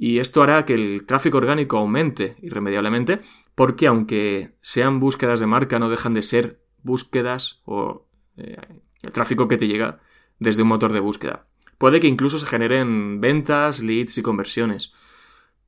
y 0.00 0.20
esto 0.20 0.44
hará 0.44 0.64
que 0.64 0.74
el 0.74 1.04
tráfico 1.06 1.38
orgánico 1.38 1.76
aumente 1.76 2.36
irremediablemente 2.40 3.18
porque 3.56 3.88
aunque 3.88 4.54
sean 4.60 5.00
búsquedas 5.00 5.40
de 5.40 5.46
marca 5.46 5.80
no 5.80 5.90
dejan 5.90 6.14
de 6.14 6.22
ser 6.22 6.62
búsquedas 6.84 7.62
o 7.64 8.06
eh, 8.36 8.56
el 9.02 9.12
tráfico 9.12 9.48
que 9.48 9.56
te 9.56 9.66
llega 9.66 9.98
desde 10.38 10.62
un 10.62 10.68
motor 10.68 10.92
de 10.92 11.00
búsqueda. 11.00 11.48
Puede 11.78 11.98
que 11.98 12.06
incluso 12.06 12.38
se 12.38 12.46
generen 12.46 13.20
ventas, 13.20 13.80
leads 13.80 14.18
y 14.18 14.22
conversiones. 14.22 14.92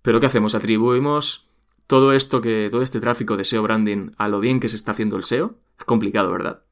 Pero 0.01 0.21
¿qué 0.21 0.27
hacemos? 0.27 0.55
¿Atribuimos 0.55 1.49
todo 1.89 2.13
esto 2.13 2.41
que, 2.41 2.69
todo 2.71 2.83
este 2.83 3.01
tráfico 3.01 3.37
de 3.37 3.43
SEO 3.43 3.65
branding 3.65 4.13
a 4.17 4.29
lo 4.29 4.39
bien 4.39 4.61
que 4.61 4.69
se 4.69 4.77
está 4.77 4.93
haciendo 4.93 5.17
el 5.17 5.25
SEO? 5.25 5.57
Es 5.77 5.85
complicado, 5.85 6.31
¿verdad? 6.31 6.63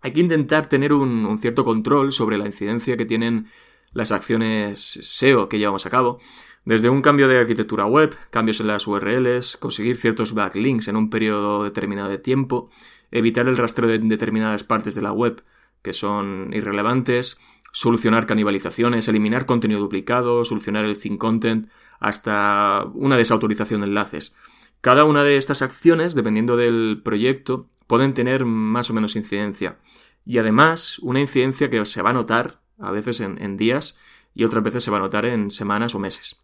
Hay 0.00 0.14
que 0.14 0.20
intentar 0.20 0.68
tener 0.68 0.94
un, 0.94 1.26
un 1.26 1.36
cierto 1.36 1.66
control 1.66 2.12
sobre 2.12 2.38
la 2.38 2.46
incidencia 2.46 2.96
que 2.96 3.04
tienen 3.04 3.48
las 3.92 4.10
acciones 4.10 4.98
SEO 5.02 5.50
que 5.50 5.58
llevamos 5.58 5.84
a 5.86 5.90
cabo, 5.90 6.18
desde 6.64 6.88
un 6.88 7.02
cambio 7.02 7.28
de 7.28 7.38
arquitectura 7.38 7.86
web, 7.86 8.16
cambios 8.30 8.60
en 8.60 8.68
las 8.68 8.86
URLs, 8.86 9.56
conseguir 9.58 9.96
ciertos 9.96 10.32
backlinks 10.32 10.88
en 10.88 10.96
un 10.96 11.10
periodo 11.10 11.64
determinado 11.64 12.08
de 12.08 12.18
tiempo, 12.18 12.70
evitar 13.10 13.46
el 13.48 13.56
rastreo 13.56 13.88
de 13.88 13.98
determinadas 13.98 14.64
partes 14.64 14.94
de 14.94 15.02
la 15.02 15.12
web 15.12 15.42
que 15.82 15.92
son 15.92 16.50
irrelevantes, 16.54 17.38
solucionar 17.70 18.26
canibalizaciones, 18.26 19.06
eliminar 19.06 19.44
contenido 19.44 19.80
duplicado, 19.80 20.44
solucionar 20.44 20.86
el 20.86 20.98
thin 20.98 21.18
content, 21.18 21.68
hasta 22.00 22.86
una 22.94 23.18
desautorización 23.18 23.82
de 23.82 23.88
enlaces. 23.88 24.34
Cada 24.80 25.04
una 25.04 25.22
de 25.24 25.36
estas 25.36 25.60
acciones, 25.60 26.14
dependiendo 26.14 26.56
del 26.56 27.02
proyecto, 27.04 27.68
pueden 27.86 28.14
tener 28.14 28.46
más 28.46 28.90
o 28.90 28.94
menos 28.94 29.16
incidencia. 29.16 29.78
Y 30.24 30.38
además, 30.38 30.98
una 31.00 31.20
incidencia 31.20 31.68
que 31.68 31.84
se 31.84 32.00
va 32.00 32.10
a 32.10 32.14
notar 32.14 32.60
a 32.78 32.90
veces 32.90 33.20
en, 33.20 33.40
en 33.42 33.56
días 33.58 33.98
y 34.34 34.44
otras 34.44 34.64
veces 34.64 34.84
se 34.84 34.90
va 34.90 34.96
a 34.96 35.00
notar 35.00 35.26
en 35.26 35.50
semanas 35.50 35.94
o 35.94 35.98
meses. 35.98 36.43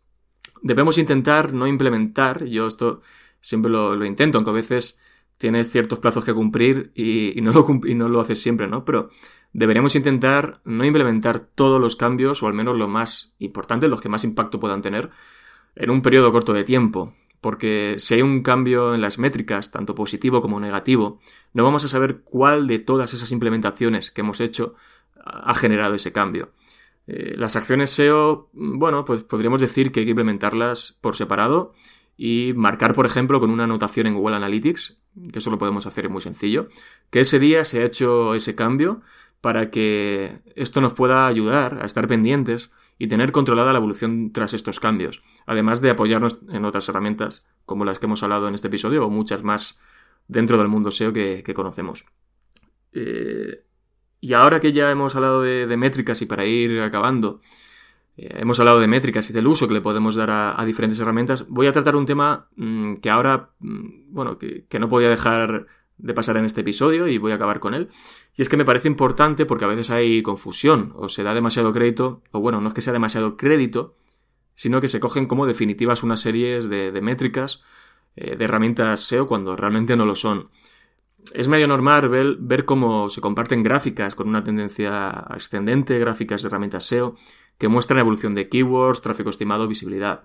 Debemos 0.62 0.98
intentar 0.98 1.52
no 1.52 1.66
implementar, 1.66 2.44
yo 2.44 2.66
esto 2.66 3.02
siempre 3.40 3.70
lo, 3.70 4.04
intento, 4.04 4.38
aunque 4.38 4.50
a 4.50 4.54
veces 4.54 4.98
tienes 5.38 5.70
ciertos 5.70 5.98
plazos 5.98 6.24
que 6.24 6.34
cumplir 6.34 6.92
y, 6.94 7.40
no 7.40 7.52
lo, 7.52 7.66
no 7.94 8.08
lo 8.08 8.20
haces 8.20 8.42
siempre, 8.42 8.66
¿no? 8.66 8.84
Pero 8.84 9.10
deberíamos 9.52 9.96
intentar 9.96 10.60
no 10.64 10.84
implementar 10.84 11.40
todos 11.40 11.80
los 11.80 11.96
cambios, 11.96 12.42
o 12.42 12.46
al 12.46 12.54
menos 12.54 12.76
los 12.76 12.88
más 12.88 13.34
importantes, 13.38 13.88
los 13.88 14.00
que 14.00 14.08
más 14.08 14.24
impacto 14.24 14.60
puedan 14.60 14.82
tener, 14.82 15.10
en 15.74 15.90
un 15.90 16.02
periodo 16.02 16.32
corto 16.32 16.52
de 16.52 16.64
tiempo. 16.64 17.14
Porque 17.40 17.94
si 17.98 18.14
hay 18.14 18.22
un 18.22 18.42
cambio 18.42 18.94
en 18.94 19.00
las 19.00 19.18
métricas, 19.18 19.70
tanto 19.70 19.94
positivo 19.94 20.42
como 20.42 20.60
negativo, 20.60 21.20
no 21.54 21.64
vamos 21.64 21.84
a 21.86 21.88
saber 21.88 22.20
cuál 22.20 22.66
de 22.66 22.78
todas 22.78 23.14
esas 23.14 23.32
implementaciones 23.32 24.10
que 24.10 24.20
hemos 24.20 24.40
hecho 24.40 24.74
ha 25.24 25.54
generado 25.54 25.94
ese 25.94 26.12
cambio. 26.12 26.50
Eh, 27.12 27.34
las 27.36 27.56
acciones 27.56 27.90
SEO, 27.90 28.50
bueno, 28.52 29.04
pues 29.04 29.24
podríamos 29.24 29.58
decir 29.58 29.90
que 29.90 29.98
hay 29.98 30.06
que 30.06 30.10
implementarlas 30.10 30.96
por 31.02 31.16
separado 31.16 31.74
y 32.16 32.52
marcar, 32.54 32.94
por 32.94 33.04
ejemplo, 33.04 33.40
con 33.40 33.50
una 33.50 33.64
anotación 33.64 34.06
en 34.06 34.14
Google 34.14 34.36
Analytics, 34.36 35.02
que 35.32 35.40
eso 35.40 35.50
lo 35.50 35.58
podemos 35.58 35.86
hacer 35.86 36.08
muy 36.08 36.20
sencillo, 36.20 36.68
que 37.10 37.18
ese 37.18 37.40
día 37.40 37.64
se 37.64 37.82
ha 37.82 37.84
hecho 37.84 38.36
ese 38.36 38.54
cambio 38.54 39.00
para 39.40 39.70
que 39.70 40.38
esto 40.54 40.80
nos 40.80 40.94
pueda 40.94 41.26
ayudar 41.26 41.80
a 41.82 41.86
estar 41.86 42.06
pendientes 42.06 42.72
y 42.96 43.08
tener 43.08 43.32
controlada 43.32 43.72
la 43.72 43.80
evolución 43.80 44.30
tras 44.32 44.54
estos 44.54 44.78
cambios, 44.78 45.20
además 45.46 45.80
de 45.80 45.90
apoyarnos 45.90 46.38
en 46.48 46.64
otras 46.64 46.88
herramientas 46.88 47.44
como 47.64 47.84
las 47.84 47.98
que 47.98 48.06
hemos 48.06 48.22
hablado 48.22 48.46
en 48.46 48.54
este 48.54 48.68
episodio 48.68 49.04
o 49.04 49.10
muchas 49.10 49.42
más 49.42 49.80
dentro 50.28 50.58
del 50.58 50.68
mundo 50.68 50.92
SEO 50.92 51.12
que, 51.12 51.42
conocemos. 51.54 52.04
Eh, 52.92 53.64
y 54.20 54.34
ahora 54.34 54.60
que 54.60 54.72
ya 54.72 54.90
hemos 54.90 55.16
hablado 55.16 55.42
de, 55.42 55.76
métricas 55.76 56.20
y 56.22 56.26
para 56.26 56.44
ir 56.44 56.80
acabando, 56.80 57.40
eh, 58.16 58.36
hemos 58.40 58.60
hablado 58.60 58.80
de 58.80 58.86
métricas 58.86 59.30
y 59.30 59.32
del 59.32 59.46
uso 59.46 59.66
que 59.66 59.74
le 59.74 59.80
podemos 59.80 60.14
dar 60.14 60.30
a, 60.30 60.62
diferentes 60.66 61.00
herramientas, 61.00 61.46
voy 61.48 61.66
a 61.66 61.72
tratar 61.72 61.96
un 61.96 62.06
tema 62.06 62.48
mm, 62.56 62.96
que 62.96 63.10
ahora, 63.10 63.50
mm, 63.60 64.12
bueno, 64.12 64.36
que, 64.38 64.78
no 64.78 64.88
podía 64.88 65.08
dejar 65.08 65.66
de 65.96 66.14
pasar 66.14 66.36
en 66.36 66.44
este 66.44 66.62
episodio 66.62 67.08
y 67.08 67.18
voy 67.18 67.32
a 67.32 67.36
acabar 67.36 67.60
con 67.60 67.74
él. 67.74 67.88
Y 68.36 68.42
es 68.42 68.48
que 68.48 68.56
me 68.56 68.64
parece 68.64 68.88
importante 68.88 69.46
porque 69.46 69.64
a 69.64 69.68
veces 69.68 69.90
hay 69.90 70.22
confusión 70.22 70.92
o 70.96 71.08
se 71.08 71.22
da 71.22 71.34
demasiado 71.34 71.72
crédito, 71.72 72.22
o 72.32 72.40
bueno, 72.40 72.60
no 72.60 72.68
es 72.68 72.74
que 72.74 72.80
sea 72.80 72.92
demasiado 72.92 73.36
crédito, 73.36 73.96
sino 74.54 74.80
que 74.80 74.88
se 74.88 75.00
cogen 75.00 75.26
como 75.26 75.46
definitivas 75.46 76.02
unas 76.02 76.20
series 76.20 76.68
de, 76.68 76.92
métricas 77.00 77.62
eh, 78.16 78.36
de 78.36 78.44
herramientas 78.44 79.00
SEO 79.00 79.26
cuando 79.26 79.56
realmente 79.56 79.96
no 79.96 80.04
lo 80.04 80.16
son. 80.16 80.50
Es 81.34 81.48
medio 81.48 81.68
normal 81.68 82.08
ver, 82.08 82.36
ver, 82.38 82.64
cómo 82.64 83.08
se 83.10 83.20
comparten 83.20 83.62
gráficas 83.62 84.14
con 84.14 84.28
una 84.28 84.42
tendencia 84.42 85.10
ascendente, 85.10 85.98
gráficas 85.98 86.42
de 86.42 86.48
herramientas 86.48 86.84
SEO, 86.84 87.16
que 87.58 87.68
muestran 87.68 88.00
evolución 88.00 88.34
de 88.34 88.48
keywords, 88.48 89.00
tráfico 89.00 89.30
estimado, 89.30 89.68
visibilidad. 89.68 90.24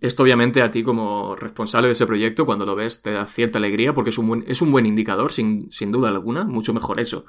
Esto 0.00 0.22
obviamente 0.22 0.62
a 0.62 0.70
ti 0.70 0.82
como 0.82 1.36
responsable 1.36 1.88
de 1.88 1.92
ese 1.92 2.06
proyecto, 2.06 2.46
cuando 2.46 2.66
lo 2.66 2.74
ves, 2.74 3.02
te 3.02 3.12
da 3.12 3.26
cierta 3.26 3.58
alegría 3.58 3.94
porque 3.94 4.10
es 4.10 4.18
un 4.18 4.28
buen, 4.28 4.44
es 4.46 4.62
un 4.62 4.72
buen 4.72 4.86
indicador, 4.86 5.32
sin, 5.32 5.68
duda 5.92 6.08
alguna, 6.08 6.44
mucho 6.44 6.74
mejor 6.74 7.00
eso 7.00 7.24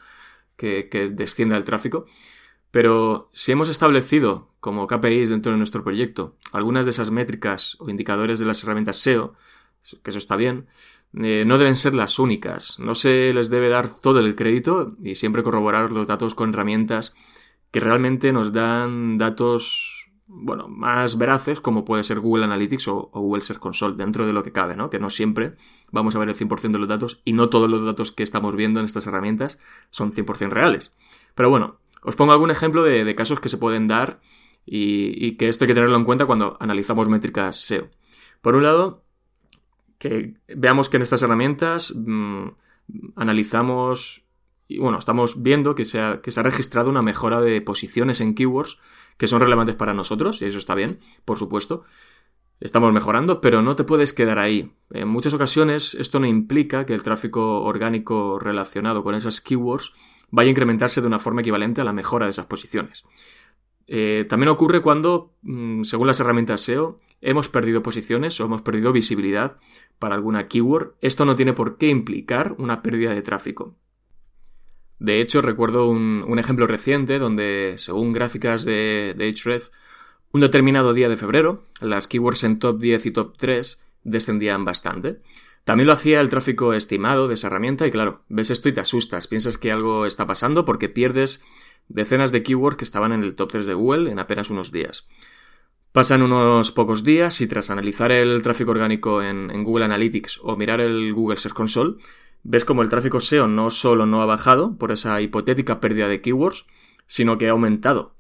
que, 0.56 0.90
que 0.90 1.10
descienda 1.10 1.58
el 1.58 1.64
tráfico. 1.64 2.06
Pero 2.72 3.30
si 3.34 3.52
hemos 3.52 3.70
establecido 3.70 4.50
como 4.60 4.88
KPIs 4.88 5.30
dentro 5.30 5.52
de 5.52 5.60
nuestro 5.60 5.84
proyecto 5.84 6.36
algunas 6.52 6.86
de 6.86 6.92
esas 6.92 7.12
métricas 7.12 7.78
o 7.80 7.90
indicadores 7.90 8.40
de 8.40 8.46
las 8.46 8.64
herramientas 8.64 8.98
SEO, 8.98 9.36
que 10.02 10.10
eso 10.10 10.18
está 10.18 10.36
bien, 10.36 10.68
eh, 11.22 11.44
no 11.46 11.58
deben 11.58 11.76
ser 11.76 11.94
las 11.94 12.20
únicas. 12.20 12.80
No 12.80 12.96
se 12.96 13.34
les 13.34 13.50
debe 13.50 13.70
dar 13.70 13.90
todo 13.90 14.20
el 14.20 14.36
crédito 14.36 14.96
y 15.04 15.16
siempre 15.16 15.44
corroborar 15.44 15.92
los 15.92 16.08
datos 16.08 16.36
con 16.36 16.50
herramientas 16.50 17.14
que 17.72 17.80
realmente 17.80 18.32
nos 18.32 18.52
dan 18.52 19.18
datos 19.18 20.12
bueno, 20.26 20.68
más 20.68 21.18
veraces, 21.18 21.62
como 21.62 21.86
puede 21.86 22.04
ser 22.04 22.20
Google 22.20 22.46
Analytics 22.46 22.88
o, 22.88 23.10
Google 23.14 23.42
Search 23.42 23.60
Console, 23.60 23.96
dentro 23.96 24.26
de 24.26 24.34
lo 24.34 24.44
que 24.44 24.52
cabe, 24.52 24.76
¿no? 24.76 24.90
Que 24.90 25.00
no 25.00 25.10
siempre 25.10 25.56
vamos 25.92 26.16
a 26.16 26.20
ver 26.20 26.30
el 26.30 26.36
100% 26.36 26.72
de 26.72 26.80
los 26.80 26.88
datos 26.88 27.22
y 27.26 27.34
no 27.34 27.50
todos 27.50 27.70
los 27.70 27.86
datos 27.86 28.12
que 28.12 28.24
estamos 28.24 28.56
viendo 28.56 28.80
en 28.80 28.86
estas 28.86 29.06
herramientas 29.08 29.60
son 29.90 30.12
100% 30.12 30.50
reales. 30.50 30.94
Pero 31.36 31.50
bueno, 31.50 31.78
os 32.02 32.16
pongo 32.16 32.32
algún 32.32 32.52
ejemplo 32.52 32.84
de, 32.84 33.14
casos 33.16 33.40
que 33.40 33.50
se 33.50 33.58
pueden 33.58 33.88
dar 33.88 34.20
y, 34.66 35.34
que 35.38 35.50
esto 35.50 35.66
hay 35.66 35.68
que 35.68 35.76
tenerlo 35.76 35.98
en 35.98 36.06
cuenta 36.06 36.26
cuando 36.26 36.58
analizamos 36.60 37.10
métricas 37.10 37.58
SEO. 37.58 37.90
Por 38.42 38.56
un 38.56 38.64
lado, 38.64 39.03
que 40.04 40.34
veamos 40.48 40.90
que 40.90 40.98
en 40.98 41.04
estas 41.04 41.24
herramientas 41.24 41.94
mm, 41.96 42.48
analizamos 43.16 44.28
y 44.68 44.80
bueno, 44.80 44.98
estamos 44.98 45.42
viendo 45.42 45.76
que 45.76 45.86
se, 45.86 46.00
ha 46.00 46.20
registrado 46.44 46.90
una 46.90 47.02
mejora 47.02 47.40
de 47.40 47.62
posiciones 47.62 48.20
en 48.22 48.34
keywords 48.34 48.80
que 49.18 49.28
son 49.28 49.40
relevantes 49.40 49.76
para 49.76 49.94
nosotros, 49.94 50.42
y 50.42 50.46
eso 50.46 50.58
está 50.58 50.74
bien, 50.74 51.00
por 51.26 51.38
supuesto. 51.38 51.84
Estamos 52.60 52.92
mejorando, 52.92 53.40
pero 53.40 53.62
no 53.62 53.76
te 53.76 53.84
puedes 53.84 54.14
quedar 54.14 54.40
ahí. 54.40 54.72
En 54.90 55.08
muchas 55.10 55.34
ocasiones 55.34 55.96
esto 55.96 56.20
no 56.20 56.28
implica 56.28 56.86
que 56.86 56.94
el 56.94 57.04
tráfico 57.04 57.62
orgánico 57.62 58.40
relacionado 58.40 59.04
con 59.04 59.16
esas 59.16 59.42
keywords 59.42 59.94
vaya 60.32 60.48
a 60.48 60.52
incrementarse 60.52 61.02
de 61.02 61.08
una 61.08 61.20
forma 61.20 61.42
equivalente 61.42 61.82
a 61.82 61.84
la 61.84 61.94
mejora 61.94 62.26
de 62.26 62.32
esas 62.32 62.48
posiciones. 62.48 63.04
Eh, 63.88 64.26
también 64.28 64.50
ocurre 64.50 64.82
cuando, 64.82 65.34
mm, 65.44 65.84
según 65.84 66.08
las 66.08 66.20
herramientas 66.20 66.62
SEO, 66.62 66.98
hemos 67.24 67.50
perdido 67.50 67.82
posiciones 67.82 68.40
o 68.40 68.46
hemos 68.46 68.62
perdido 68.62 68.92
visibilidad 68.92 69.58
para 69.98 70.16
alguna 70.16 70.48
keyword. 70.48 70.94
Esto 71.02 71.26
no 71.26 71.36
tiene 71.36 71.54
por 71.54 71.78
qué 71.78 71.88
implicar 71.88 72.56
una 72.58 72.84
pérdida 72.84 73.14
de 73.14 73.22
tráfico. 73.22 73.76
De 75.00 75.20
hecho, 75.20 75.42
recuerdo 75.42 75.90
un, 75.90 76.38
ejemplo 76.38 76.68
reciente 76.68 77.20
donde, 77.20 77.76
según 77.78 78.14
gráficas 78.14 78.64
de, 78.64 79.16
de 79.18 79.34
Href, 79.34 79.70
un 80.32 80.42
determinado 80.42 80.94
día 80.94 81.10
de 81.10 81.18
febrero, 81.18 81.64
las 81.82 82.08
keywords 82.08 82.44
en 82.44 82.60
top 82.60 82.80
10 82.80 83.06
y 83.08 83.12
top 83.12 83.38
3 83.38 83.84
descendían 84.04 84.66
bastante. 84.66 85.22
También 85.64 85.88
lo 85.88 85.94
hacía 85.94 86.20
el 86.20 86.30
tráfico 86.30 86.74
estimado 86.74 87.28
de 87.28 87.36
esa 87.36 87.48
herramienta 87.48 87.88
y 87.88 87.92
claro, 87.92 88.24
ves 88.28 88.50
esto 88.50 88.68
y 88.68 88.74
te 88.74 88.82
asustas, 88.82 89.28
piensas 89.28 89.58
que 89.58 89.72
algo 89.72 90.06
está 90.06 90.28
pasando 90.28 90.66
porque 90.66 90.90
pierdes 90.90 91.44
decenas 91.88 92.32
de 92.32 92.44
keywords 92.44 92.78
que 92.78 92.84
estaban 92.84 93.14
en 93.14 93.24
el 93.24 93.36
top 93.36 93.52
3 93.52 93.66
de 93.66 93.74
Google 93.74 94.12
en 94.12 94.20
apenas 94.20 94.50
unos 94.50 94.72
días. 94.72 95.08
Pasan 95.94 96.24
unos 96.24 96.72
pocos 96.72 97.04
días 97.04 97.40
y 97.42 97.46
tras 97.46 97.70
analizar 97.70 98.12
el 98.12 98.42
tráfico 98.42 98.72
orgánico 98.72 99.22
en, 99.22 99.64
Google 99.64 99.86
Analytics 99.86 100.40
o 100.42 100.56
mirar 100.56 100.82
el 100.82 101.14
Google 101.14 101.38
Search 101.38 101.54
Console, 101.54 101.98
ves 102.42 102.66
como 102.66 102.82
el 102.82 102.90
tráfico 102.90 103.20
SEO 103.20 103.48
no 103.48 103.70
solo 103.70 104.08
no 104.08 104.24
ha 104.24 104.26
bajado 104.26 104.76
por 104.76 104.92
esa 104.92 105.22
hipotética 105.22 105.80
pérdida 105.80 106.08
de 106.08 106.20
keywords, 106.20 106.66
sino 107.06 107.38
que 107.38 107.48
ha 107.48 107.52
aumentado. 107.52 108.16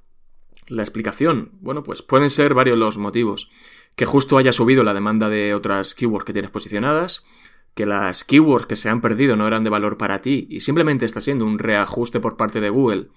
La 0.68 0.84
explicación, 0.84 1.54
bueno, 1.62 1.82
pues 1.82 2.04
pueden 2.04 2.30
ser 2.30 2.54
varios 2.54 2.78
los 2.78 3.00
motivos. 3.00 3.50
Que 3.96 4.06
justo 4.06 4.38
haya 4.38 4.54
subido 4.54 4.84
la 4.84 4.94
demanda 4.94 5.28
de 5.28 5.56
otras 5.56 5.96
keywords 5.96 6.26
que 6.26 6.34
tienes 6.34 6.52
posicionadas, 6.52 7.26
que 7.74 7.88
las 7.88 8.24
keywords 8.24 8.68
que 8.68 8.76
se 8.76 8.90
han 8.90 9.02
perdido 9.02 9.36
no 9.36 9.48
eran 9.48 9.64
de 9.64 9.72
valor 9.72 9.98
para 9.98 10.22
ti 10.22 10.46
y 10.48 10.62
simplemente 10.62 11.08
está 11.08 11.22
siendo 11.22 11.44
un 11.44 11.58
reajuste 11.58 12.20
por 12.20 12.38
parte 12.38 12.62
de 12.62 12.70
Google, 12.70 13.08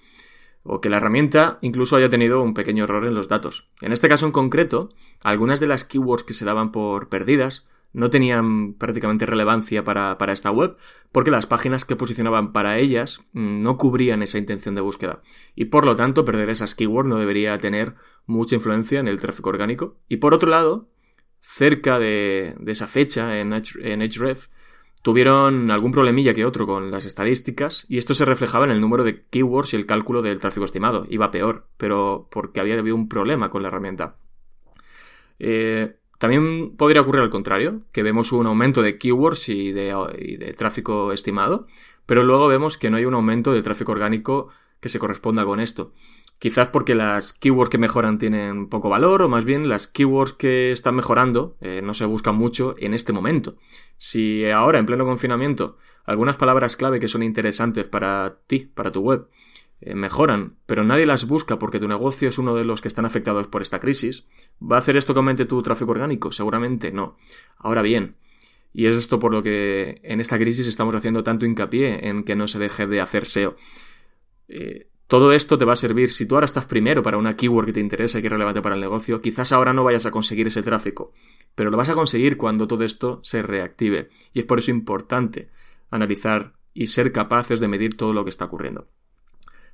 o 0.67 0.81
que 0.81 0.89
la 0.89 0.99
herramienta 0.99 1.59
incluso 1.63 1.97
haya 1.97 2.09
tenido 2.09 2.43
un 2.43 2.55
pequeño 2.55 2.85
error 2.85 3.07
en 3.07 3.15
los 3.15 3.29
datos. 3.29 3.69
En 3.81 3.93
este 3.93 4.09
caso 4.09 4.27
en 4.27 4.33
concreto, 4.33 4.91
algunas 5.21 5.61
de 5.61 5.67
las 5.67 5.85
keywords 5.85 6.25
que 6.25 6.35
se 6.35 6.45
daban 6.45 6.73
por 6.73 7.09
perdidas 7.09 7.67
no 7.93 8.11
tenían 8.11 8.75
prácticamente 8.75 9.25
relevancia 9.25 9.83
para, 9.83 10.17
esta 10.33 10.51
web, 10.51 10.77
porque 11.13 11.31
las 11.31 11.47
páginas 11.47 11.87
que 11.87 11.97
posicionaban 11.97 12.53
para 12.53 12.79
ellas 12.79 13.21
mm, 13.33 13.61
no 13.61 13.79
cubrían 13.79 14.23
esa 14.23 14.37
intención 14.37 14.75
de 14.75 14.83
búsqueda. 14.83 15.23
Y 15.55 15.67
por 15.67 15.87
lo 15.87 15.97
tanto, 15.97 16.25
perder 16.27 16.51
esas 16.51 16.75
keywords 16.75 17.09
no 17.09 17.17
debería 17.17 17.59
tener 17.59 17.95
mucha 18.27 18.57
influencia 18.57 19.01
en 19.01 19.09
el 19.09 19.19
tráfico 19.19 19.49
orgánico. 19.49 19.97
Y 20.09 20.19
por 20.19 20.35
otro 20.35 20.51
lado, 20.51 20.91
cerca 21.41 21.99
de, 21.99 22.55
esa 22.67 22.87
fecha 22.87 23.39
en, 23.39 23.55
en 23.55 24.03
Href, 24.03 24.49
tuvieron 25.07 25.71
algún 25.71 25.93
problemilla 25.93 26.35
que 26.35 26.45
otro 26.45 26.67
con 26.67 26.91
las 26.91 27.07
estadísticas 27.07 27.87
y 27.89 27.97
esto 27.97 28.13
se 28.13 28.25
reflejaba 28.25 28.65
en 28.65 28.73
el 28.73 28.81
número 28.81 29.05
de 29.05 29.23
keywords 29.31 29.73
y 29.73 29.77
el 29.77 29.87
cálculo 29.87 30.21
del 30.21 30.41
tráfico 30.41 30.65
estimado. 30.65 31.07
Iba 31.09 31.31
peor, 31.31 31.69
pero 31.77 32.27
porque 32.29 32.59
había 32.59 32.77
habido 32.77 32.97
un 32.97 33.09
problema 33.09 33.49
con 33.49 33.63
la 33.63 33.69
herramienta. 33.69 34.17
Eh, 35.39 35.95
también 36.19 36.77
podría 36.77 37.03
ocurrir 37.03 37.23
al 37.23 37.31
contrario, 37.31 37.83
que 37.93 38.03
vemos 38.03 38.33
un 38.33 38.49
aumento 38.49 38.83
de 38.83 38.99
keywords 38.99 39.49
y 39.49 39.71
de, 39.71 40.55
tráfico 40.59 41.13
estimado, 41.13 41.69
pero 42.05 42.25
luego 42.25 42.49
vemos 42.49 42.77
que 42.77 42.91
no 42.91 42.97
hay 42.97 43.05
un 43.05 43.15
aumento 43.15 43.53
de 43.53 43.63
tráfico 43.63 43.93
orgánico 43.93 44.49
que 44.81 44.89
se 44.89 44.99
corresponda 44.99 45.45
con 45.45 45.61
esto. 45.61 45.93
Quizás 46.39 46.69
porque 46.69 46.95
las 46.95 47.33
keywords 47.33 47.71
que 47.71 47.79
mejoran 47.79 48.19
tienen 48.19 48.69
poco 48.69 48.91
valor 48.91 49.23
o 49.23 49.29
más 49.29 49.47
bien 49.47 49.69
las 49.69 49.87
keywords 49.87 50.35
que 50.35 50.71
están 50.71 50.95
mejorando 50.95 51.57
eh, 51.61 51.81
no 51.83 51.95
se 51.95 52.05
buscan 52.05 52.37
mucho 52.37 52.75
en 52.79 52.93
este 52.93 53.15
momento. 53.15 53.57
Si 53.97 54.49
ahora, 54.51 54.79
en 54.79 54.85
pleno 54.85 55.07
confinamiento, 55.07 55.79
algunas 56.05 56.37
palabras 56.37 56.77
clave 56.77 57.01
que 57.01 57.09
son 57.09 57.23
interesantes 57.23 57.87
para 57.87 58.39
ti, 58.47 58.71
para 58.75 58.93
tu 58.93 59.01
web, 59.01 59.29
eh, 59.81 59.95
mejoran, 59.95 60.57
pero 60.67 60.85
nadie 60.85 61.07
las 61.07 61.27
busca 61.27 61.59
porque 61.59 61.79
tu 61.79 61.89
negocio 61.89 62.29
es 62.29 62.39
uno 62.39 62.55
de 62.55 62.65
los 62.65 62.81
que 62.81 62.89
están 62.89 63.05
afectados 63.07 63.47
por 63.47 63.63
esta 63.63 63.81
crisis, 63.81 64.27
¿va 64.61 64.77
a 64.77 64.79
hacer 64.79 64.97
esto 64.97 65.15
que 65.15 65.19
aumente 65.19 65.47
tu 65.47 65.63
tráfico 65.63 65.91
orgánico? 65.91 66.33
Seguramente 66.33 66.93
no. 66.93 67.17
Ahora 67.59 67.83
bien, 67.83 68.17
y 68.75 68.87
es 68.87 68.97
esto 68.97 69.19
por 69.19 69.33
lo 69.33 69.43
que 69.43 70.01
en 70.03 70.21
esta 70.21 70.39
crisis 70.39 70.67
estamos 70.67 70.95
haciendo 70.95 71.25
tanto 71.25 71.47
hincapié 71.47 72.09
en 72.09 72.25
que 72.25 72.37
no 72.37 72.47
se 72.47 72.59
deje 72.59 72.87
de 72.87 73.01
hacer 73.01 73.25
SEO. 73.25 73.57
Eh, 74.49 74.89
Todo 75.09 75.33
esto 75.33 75.57
te 75.57 75.65
va 75.65 75.75
a 75.75 75.77
servir 75.77 76.11
si 76.11 76.27
tú 76.27 76.35
ahora 76.35 76.47
estás 76.47 76.67
primero 76.67 77.03
para 77.03 77.17
una 77.17 77.37
keyword 77.37 77.67
que 77.67 77.73
te 77.75 77.81
interesa 77.81 78.19
y 78.19 78.23
que 78.23 78.27
es 78.27 78.33
relevante 78.33 78.61
para 78.61 78.75
el 78.75 78.81
negocio, 78.81 79.21
quizás 79.21 79.53
ahora 79.53 79.73
no 79.73 79.85
vayas 79.85 80.05
a 80.07 80.11
conseguir 80.11 80.49
ese 80.49 80.63
tráfico, 80.63 81.13
pero 81.55 81.71
lo 81.71 81.77
vas 81.77 81.89
a 81.91 81.95
conseguir 81.95 82.37
cuando 82.37 82.67
todo 82.67 82.83
esto 82.83 83.21
se 83.23 83.43
reactive. 83.43 84.09
Y 84.33 84.41
es 84.41 84.47
por 84.47 84.59
eso 84.59 84.73
importante 84.73 85.49
analizar 85.91 86.55
y 86.75 86.89
ser 86.89 87.13
capaces 87.13 87.61
de 87.61 87.69
medir 87.69 87.97
todo 87.97 88.13
lo 88.13 88.25
que 88.25 88.31
está 88.31 88.47
ocurriendo. 88.47 88.89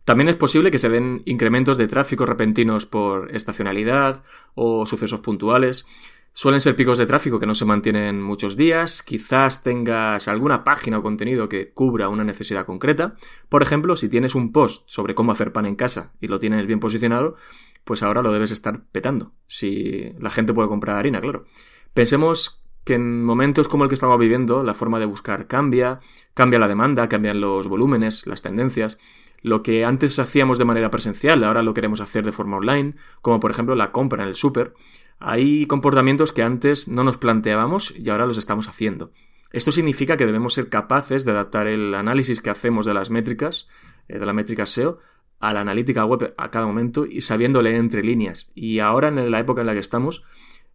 También 0.04 0.28
es 0.28 0.36
posible 0.36 0.70
que 0.70 0.78
se 0.78 0.88
den 0.88 1.22
incrementos 1.24 1.78
de 1.78 1.86
tráfico 1.86 2.26
repentinos 2.26 2.86
por 2.86 3.34
estacionalidad 3.34 4.24
o 4.54 4.84
sucesos 4.84 5.20
puntuales. 5.20 5.86
Suelen 6.34 6.62
ser 6.62 6.76
picos 6.76 6.96
de 6.96 7.04
tráfico 7.04 7.38
que 7.38 7.46
no 7.46 7.54
se 7.54 7.66
mantienen 7.66 8.22
muchos 8.22 8.56
días, 8.56 9.02
quizás 9.02 9.62
tengas 9.62 10.28
alguna 10.28 10.64
página 10.64 10.98
o 10.98 11.02
contenido 11.02 11.48
que 11.48 11.72
cubra 11.72 12.08
una 12.08 12.24
necesidad 12.24 12.64
concreta. 12.64 13.16
Por 13.50 13.62
ejemplo, 13.62 13.96
si 13.96 14.08
tienes 14.08 14.34
un 14.34 14.50
post 14.50 14.84
sobre 14.86 15.14
cómo 15.14 15.32
hacer 15.32 15.52
pan 15.52 15.66
en 15.66 15.76
casa 15.76 16.14
y 16.20 16.28
lo 16.28 16.38
tienes 16.38 16.66
bien 16.66 16.80
posicionado, 16.80 17.36
pues 17.84 18.02
ahora 18.02 18.22
lo 18.22 18.32
debes 18.32 18.50
estar 18.50 18.84
petando. 18.92 19.32
Si 19.46 20.14
la 20.18 20.30
gente 20.30 20.54
puede 20.54 20.68
comprar 20.68 20.96
harina, 20.96 21.20
claro. 21.20 21.44
Pensemos 21.92 22.62
que 22.84 22.94
en 22.94 23.24
momentos 23.24 23.68
como 23.68 23.84
el 23.84 23.88
que 23.88 23.94
estamos 23.94 24.18
viviendo, 24.18 24.62
la 24.62 24.74
forma 24.74 24.98
de 24.98 25.06
buscar 25.06 25.46
cambia, 25.46 26.00
cambia 26.34 26.58
la 26.58 26.68
demanda, 26.68 27.08
cambian 27.08 27.40
los 27.40 27.68
volúmenes, 27.68 28.26
las 28.26 28.42
tendencias. 28.42 28.98
Lo 29.42 29.62
que 29.62 29.84
antes 29.84 30.18
hacíamos 30.18 30.58
de 30.58 30.64
manera 30.64 30.90
presencial, 30.90 31.42
ahora 31.42 31.62
lo 31.62 31.74
queremos 31.74 32.00
hacer 32.00 32.24
de 32.24 32.32
forma 32.32 32.56
online, 32.56 32.94
como 33.20 33.40
por 33.40 33.50
ejemplo 33.50 33.74
la 33.74 33.90
compra 33.90 34.22
en 34.22 34.28
el 34.28 34.36
súper. 34.36 34.74
Hay 35.18 35.66
comportamientos 35.66 36.32
que 36.32 36.42
antes 36.42 36.88
no 36.88 37.04
nos 37.04 37.18
planteábamos 37.18 37.94
y 37.96 38.10
ahora 38.10 38.26
los 38.26 38.38
estamos 38.38 38.68
haciendo. 38.68 39.12
Esto 39.52 39.70
significa 39.70 40.16
que 40.16 40.26
debemos 40.26 40.54
ser 40.54 40.68
capaces 40.68 41.24
de 41.24 41.32
adaptar 41.32 41.66
el 41.66 41.94
análisis 41.94 42.40
que 42.40 42.50
hacemos 42.50 42.86
de 42.86 42.94
las 42.94 43.10
métricas, 43.10 43.68
eh, 44.08 44.18
de 44.18 44.26
la 44.26 44.32
métrica 44.32 44.66
SEO, 44.66 44.98
a 45.40 45.52
la 45.52 45.60
analítica 45.60 46.04
web 46.04 46.34
a 46.38 46.50
cada 46.50 46.66
momento 46.66 47.04
y 47.04 47.20
sabiendo 47.20 47.60
leer 47.62 47.76
entre 47.76 48.02
líneas. 48.02 48.50
Y 48.54 48.78
ahora, 48.78 49.08
en 49.08 49.30
la 49.30 49.40
época 49.40 49.60
en 49.60 49.66
la 49.66 49.74
que 49.74 49.80
estamos, 49.80 50.24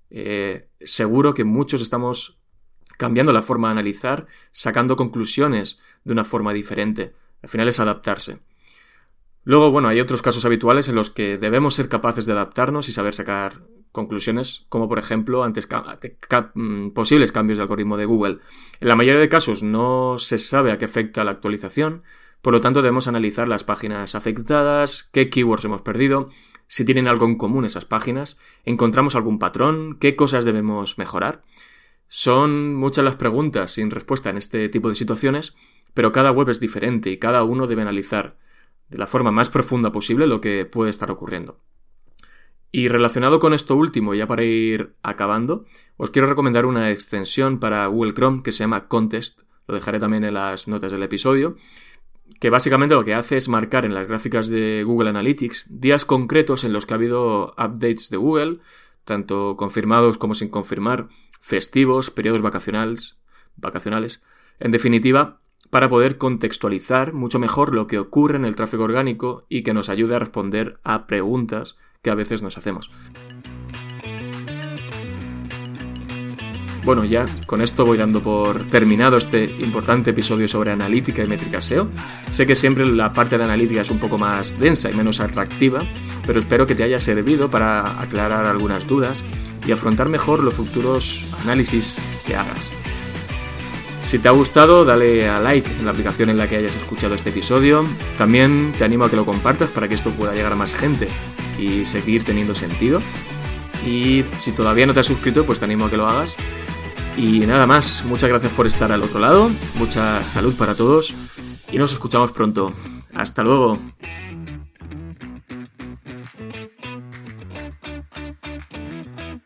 eh, 0.10 0.70
seguro 0.82 1.34
que 1.34 1.44
muchos 1.44 1.82
estamos 1.82 2.40
cambiando 2.98 3.32
la 3.32 3.42
forma 3.42 3.70
de 3.70 3.74
analizar, 3.74 4.28
sacando 4.52 4.96
conclusiones 4.96 5.80
de 6.04 6.14
una 6.14 6.24
forma 6.24 6.54
diferente. 6.54 7.14
Al 7.42 7.50
final 7.50 7.68
es 7.68 7.80
adaptarse. 7.80 8.40
Luego, 9.44 9.72
bueno, 9.72 9.88
hay 9.88 10.02
otros 10.02 10.22
casos 10.22 10.46
habituales 10.46 10.90
en 10.90 10.96
los 10.96 11.10
que 11.10 11.38
debemos 11.38 11.76
ser 11.76 11.88
capaces 11.88 12.26
de 12.26 12.34
adaptarnos 12.34 12.90
y 12.90 12.92
saber 12.92 13.14
sacar 13.14 13.62
conclusiones, 13.98 14.68
como 14.70 14.88
por 14.88 15.00
ejemplo 15.00 15.44
ante 15.44 15.60
mm, 16.54 16.92
posibles 16.92 17.32
cambios 17.32 17.58
de 17.58 17.64
algoritmo 17.64 17.98
de 17.98 18.06
Google. 18.06 18.38
En 18.80 18.88
la 18.88 18.96
mayoría 18.96 19.20
de 19.20 19.28
casos 19.28 19.64
no 19.64 20.20
se 20.20 20.38
sabe 20.38 20.72
a 20.72 20.78
qué 20.78 20.86
afecta 20.86 21.24
la 21.24 21.32
actualización, 21.32 22.04
por 22.44 22.54
lo 22.54 22.62
tanto 22.62 22.84
debemos 22.84 23.08
analizar 23.08 23.48
las 23.48 23.64
páginas 23.64 24.14
afectadas, 24.14 25.10
qué 25.12 25.32
keywords 25.32 25.66
hemos 25.66 25.82
perdido, 25.82 26.30
si 26.68 26.86
tienen 26.86 27.08
algo 27.08 27.26
en 27.26 27.38
común 27.38 27.66
esas 27.66 27.86
páginas, 27.86 28.38
encontramos 28.66 29.16
algún 29.16 29.40
patrón, 29.40 29.98
qué 30.00 30.16
cosas 30.16 30.46
debemos 30.46 31.00
mejorar. 31.00 31.42
Son 32.08 32.76
muchas 32.76 33.04
las 33.04 33.16
preguntas 33.16 33.72
sin 33.72 33.90
respuesta 33.90 34.30
en 34.30 34.38
este 34.38 34.70
tipo 34.70 34.90
de 34.90 34.96
situaciones, 34.96 35.56
pero 35.96 36.12
cada 36.12 36.32
web 36.32 36.50
es 36.50 36.60
diferente 36.60 37.10
y 37.10 37.18
cada 37.18 37.44
uno 37.44 37.66
debe 37.66 37.82
analizar 37.82 38.38
de 38.90 39.00
la 39.00 39.08
forma 39.08 39.32
más 39.32 39.50
profunda 39.50 39.92
posible 39.92 40.28
lo 40.28 40.40
que 40.40 40.66
puede 40.66 40.92
estar 40.92 41.10
ocurriendo. 41.10 41.60
Y 42.78 42.90
relacionado 42.90 43.40
con 43.40 43.56
esto 43.56 43.76
último, 43.76 44.14
ya 44.14 44.28
para 44.28 44.44
ir 44.44 44.94
acabando, 45.02 45.66
os 45.96 46.12
quiero 46.12 46.28
recomendar 46.28 46.68
una 46.68 46.92
extensión 46.92 47.58
para 47.58 47.88
Google 47.88 48.14
Chrome 48.14 48.44
que 48.44 48.52
se 48.52 48.60
llama 48.60 48.88
Contest, 48.88 49.42
lo 49.68 49.74
dejaré 49.74 50.00
también 50.00 50.24
en 50.24 50.36
las 50.36 50.68
notas 50.68 50.92
del 50.92 51.02
episodio, 51.02 51.56
que 52.40 52.52
básicamente 52.52 52.94
lo 52.94 53.04
que 53.04 53.16
hace 53.16 53.36
es 53.36 53.50
marcar 53.50 53.84
en 53.84 53.96
las 53.96 54.08
gráficas 54.08 54.48
de 54.48 54.84
Google 54.84 55.10
Analytics 55.10 55.80
días 55.82 56.06
concretos 56.06 56.66
en 56.66 56.72
los 56.72 56.86
que 56.86 56.94
ha 56.94 56.98
habido 56.98 57.56
updates 57.58 58.12
de 58.12 58.18
Google, 58.18 58.60
tanto 59.06 59.58
confirmados 59.58 60.20
como 60.20 60.36
sin 60.36 60.50
confirmar, 60.50 61.08
festivos, 61.42 62.12
periodos 62.12 62.44
vacacionales, 62.44 63.18
vacacionales, 63.56 64.22
en 64.60 64.70
definitiva, 64.70 65.40
para 65.72 65.90
poder 65.90 66.20
contextualizar 66.20 67.14
mucho 67.14 67.40
mejor 67.40 67.74
lo 67.74 67.88
que 67.88 67.98
ocurre 67.98 68.36
en 68.36 68.46
el 68.46 68.56
tráfico 68.56 68.84
orgánico 68.84 69.48
y 69.50 69.64
que 69.64 69.74
nos 69.74 69.90
ayude 69.90 70.14
a 70.14 70.20
responder 70.20 70.80
a 70.84 71.08
preguntas 71.08 71.76
que 72.02 72.10
a 72.10 72.16
veces 72.16 72.42
nos 72.42 72.58
hacemos. 72.58 72.92
Bueno, 76.88 77.04
ya 77.04 77.26
con 77.48 77.62
esto 77.62 77.86
voy 77.86 77.98
dando 77.98 78.22
por 78.22 78.70
terminado 78.70 79.18
este 79.18 79.44
importante 79.44 80.12
episodio 80.12 80.48
sobre 80.48 80.72
analítica 80.72 81.22
y 81.22 81.28
métrica 81.28 81.60
SEO. 81.60 81.90
Sé 82.30 82.48
que 82.48 82.56
siempre 82.56 82.86
la 82.86 83.12
parte 83.12 83.38
de 83.38 83.44
analítica 83.44 83.82
es 83.82 83.92
un 83.92 84.00
poco 84.00 84.18
más 84.18 84.58
densa 84.58 84.90
y 84.90 84.94
menos 84.94 85.20
atractiva, 85.20 85.82
pero 86.26 86.40
espero 86.40 86.66
que 86.66 86.76
te 86.76 86.84
haya 86.84 86.98
servido 86.98 87.50
para 87.50 88.02
aclarar 88.02 88.46
algunas 88.46 88.88
dudas 88.88 89.26
y 89.68 89.74
afrontar 89.74 90.08
mejor 90.08 90.42
los 90.42 90.54
futuros 90.54 91.28
análisis 91.44 92.00
que 92.26 92.38
hagas. 92.38 92.72
Si 94.02 94.18
te 94.18 94.30
ha 94.30 94.32
gustado, 94.32 94.86
dale 94.86 95.28
a 95.28 95.42
like 95.42 95.70
en 95.70 95.84
la 95.84 95.92
aplicación 95.92 96.30
en 96.30 96.38
la 96.38 96.48
que 96.48 96.56
hayas 96.56 96.78
escuchado 96.78 97.16
este 97.16 97.32
episodio. 97.32 97.84
También 98.18 98.72
te 98.78 98.86
animo 98.86 99.04
a 99.04 99.10
que 99.10 99.18
lo 99.18 99.26
compartas 99.26 99.72
para 99.72 99.90
que 99.90 99.96
esto 99.96 100.12
pueda 100.12 100.34
llegar 100.34 100.54
a 100.54 100.56
más 100.56 100.74
gente 100.74 101.10
y 101.58 101.86
seguir 101.86 102.24
teniendo 102.24 102.56
sentido. 102.56 103.02
Y 103.86 104.26
si 104.38 104.52
todavía 104.52 104.86
no 104.86 104.94
te 104.94 105.00
has 105.00 105.06
suscrito, 105.06 105.46
pues 105.46 105.60
te 105.60 105.66
animo 105.66 105.86
a 105.86 105.90
que 105.90 105.98
lo 105.98 106.08
hagas. 106.08 106.36
Y 107.16 107.40
nada 107.42 107.66
más, 107.66 108.04
muchas 108.06 108.30
gracias 108.30 108.54
por 108.54 108.68
estar 108.68 108.92
al 108.92 109.02
otro 109.02 109.20
lado, 109.20 109.50
mucha 109.76 110.24
salud 110.24 110.54
para 110.56 110.76
todos 110.76 111.16
y 111.72 111.78
nos 111.78 111.94
escuchamos 111.94 112.32
pronto. 112.32 112.74
Hasta 113.14 113.44
luego. 113.44 113.80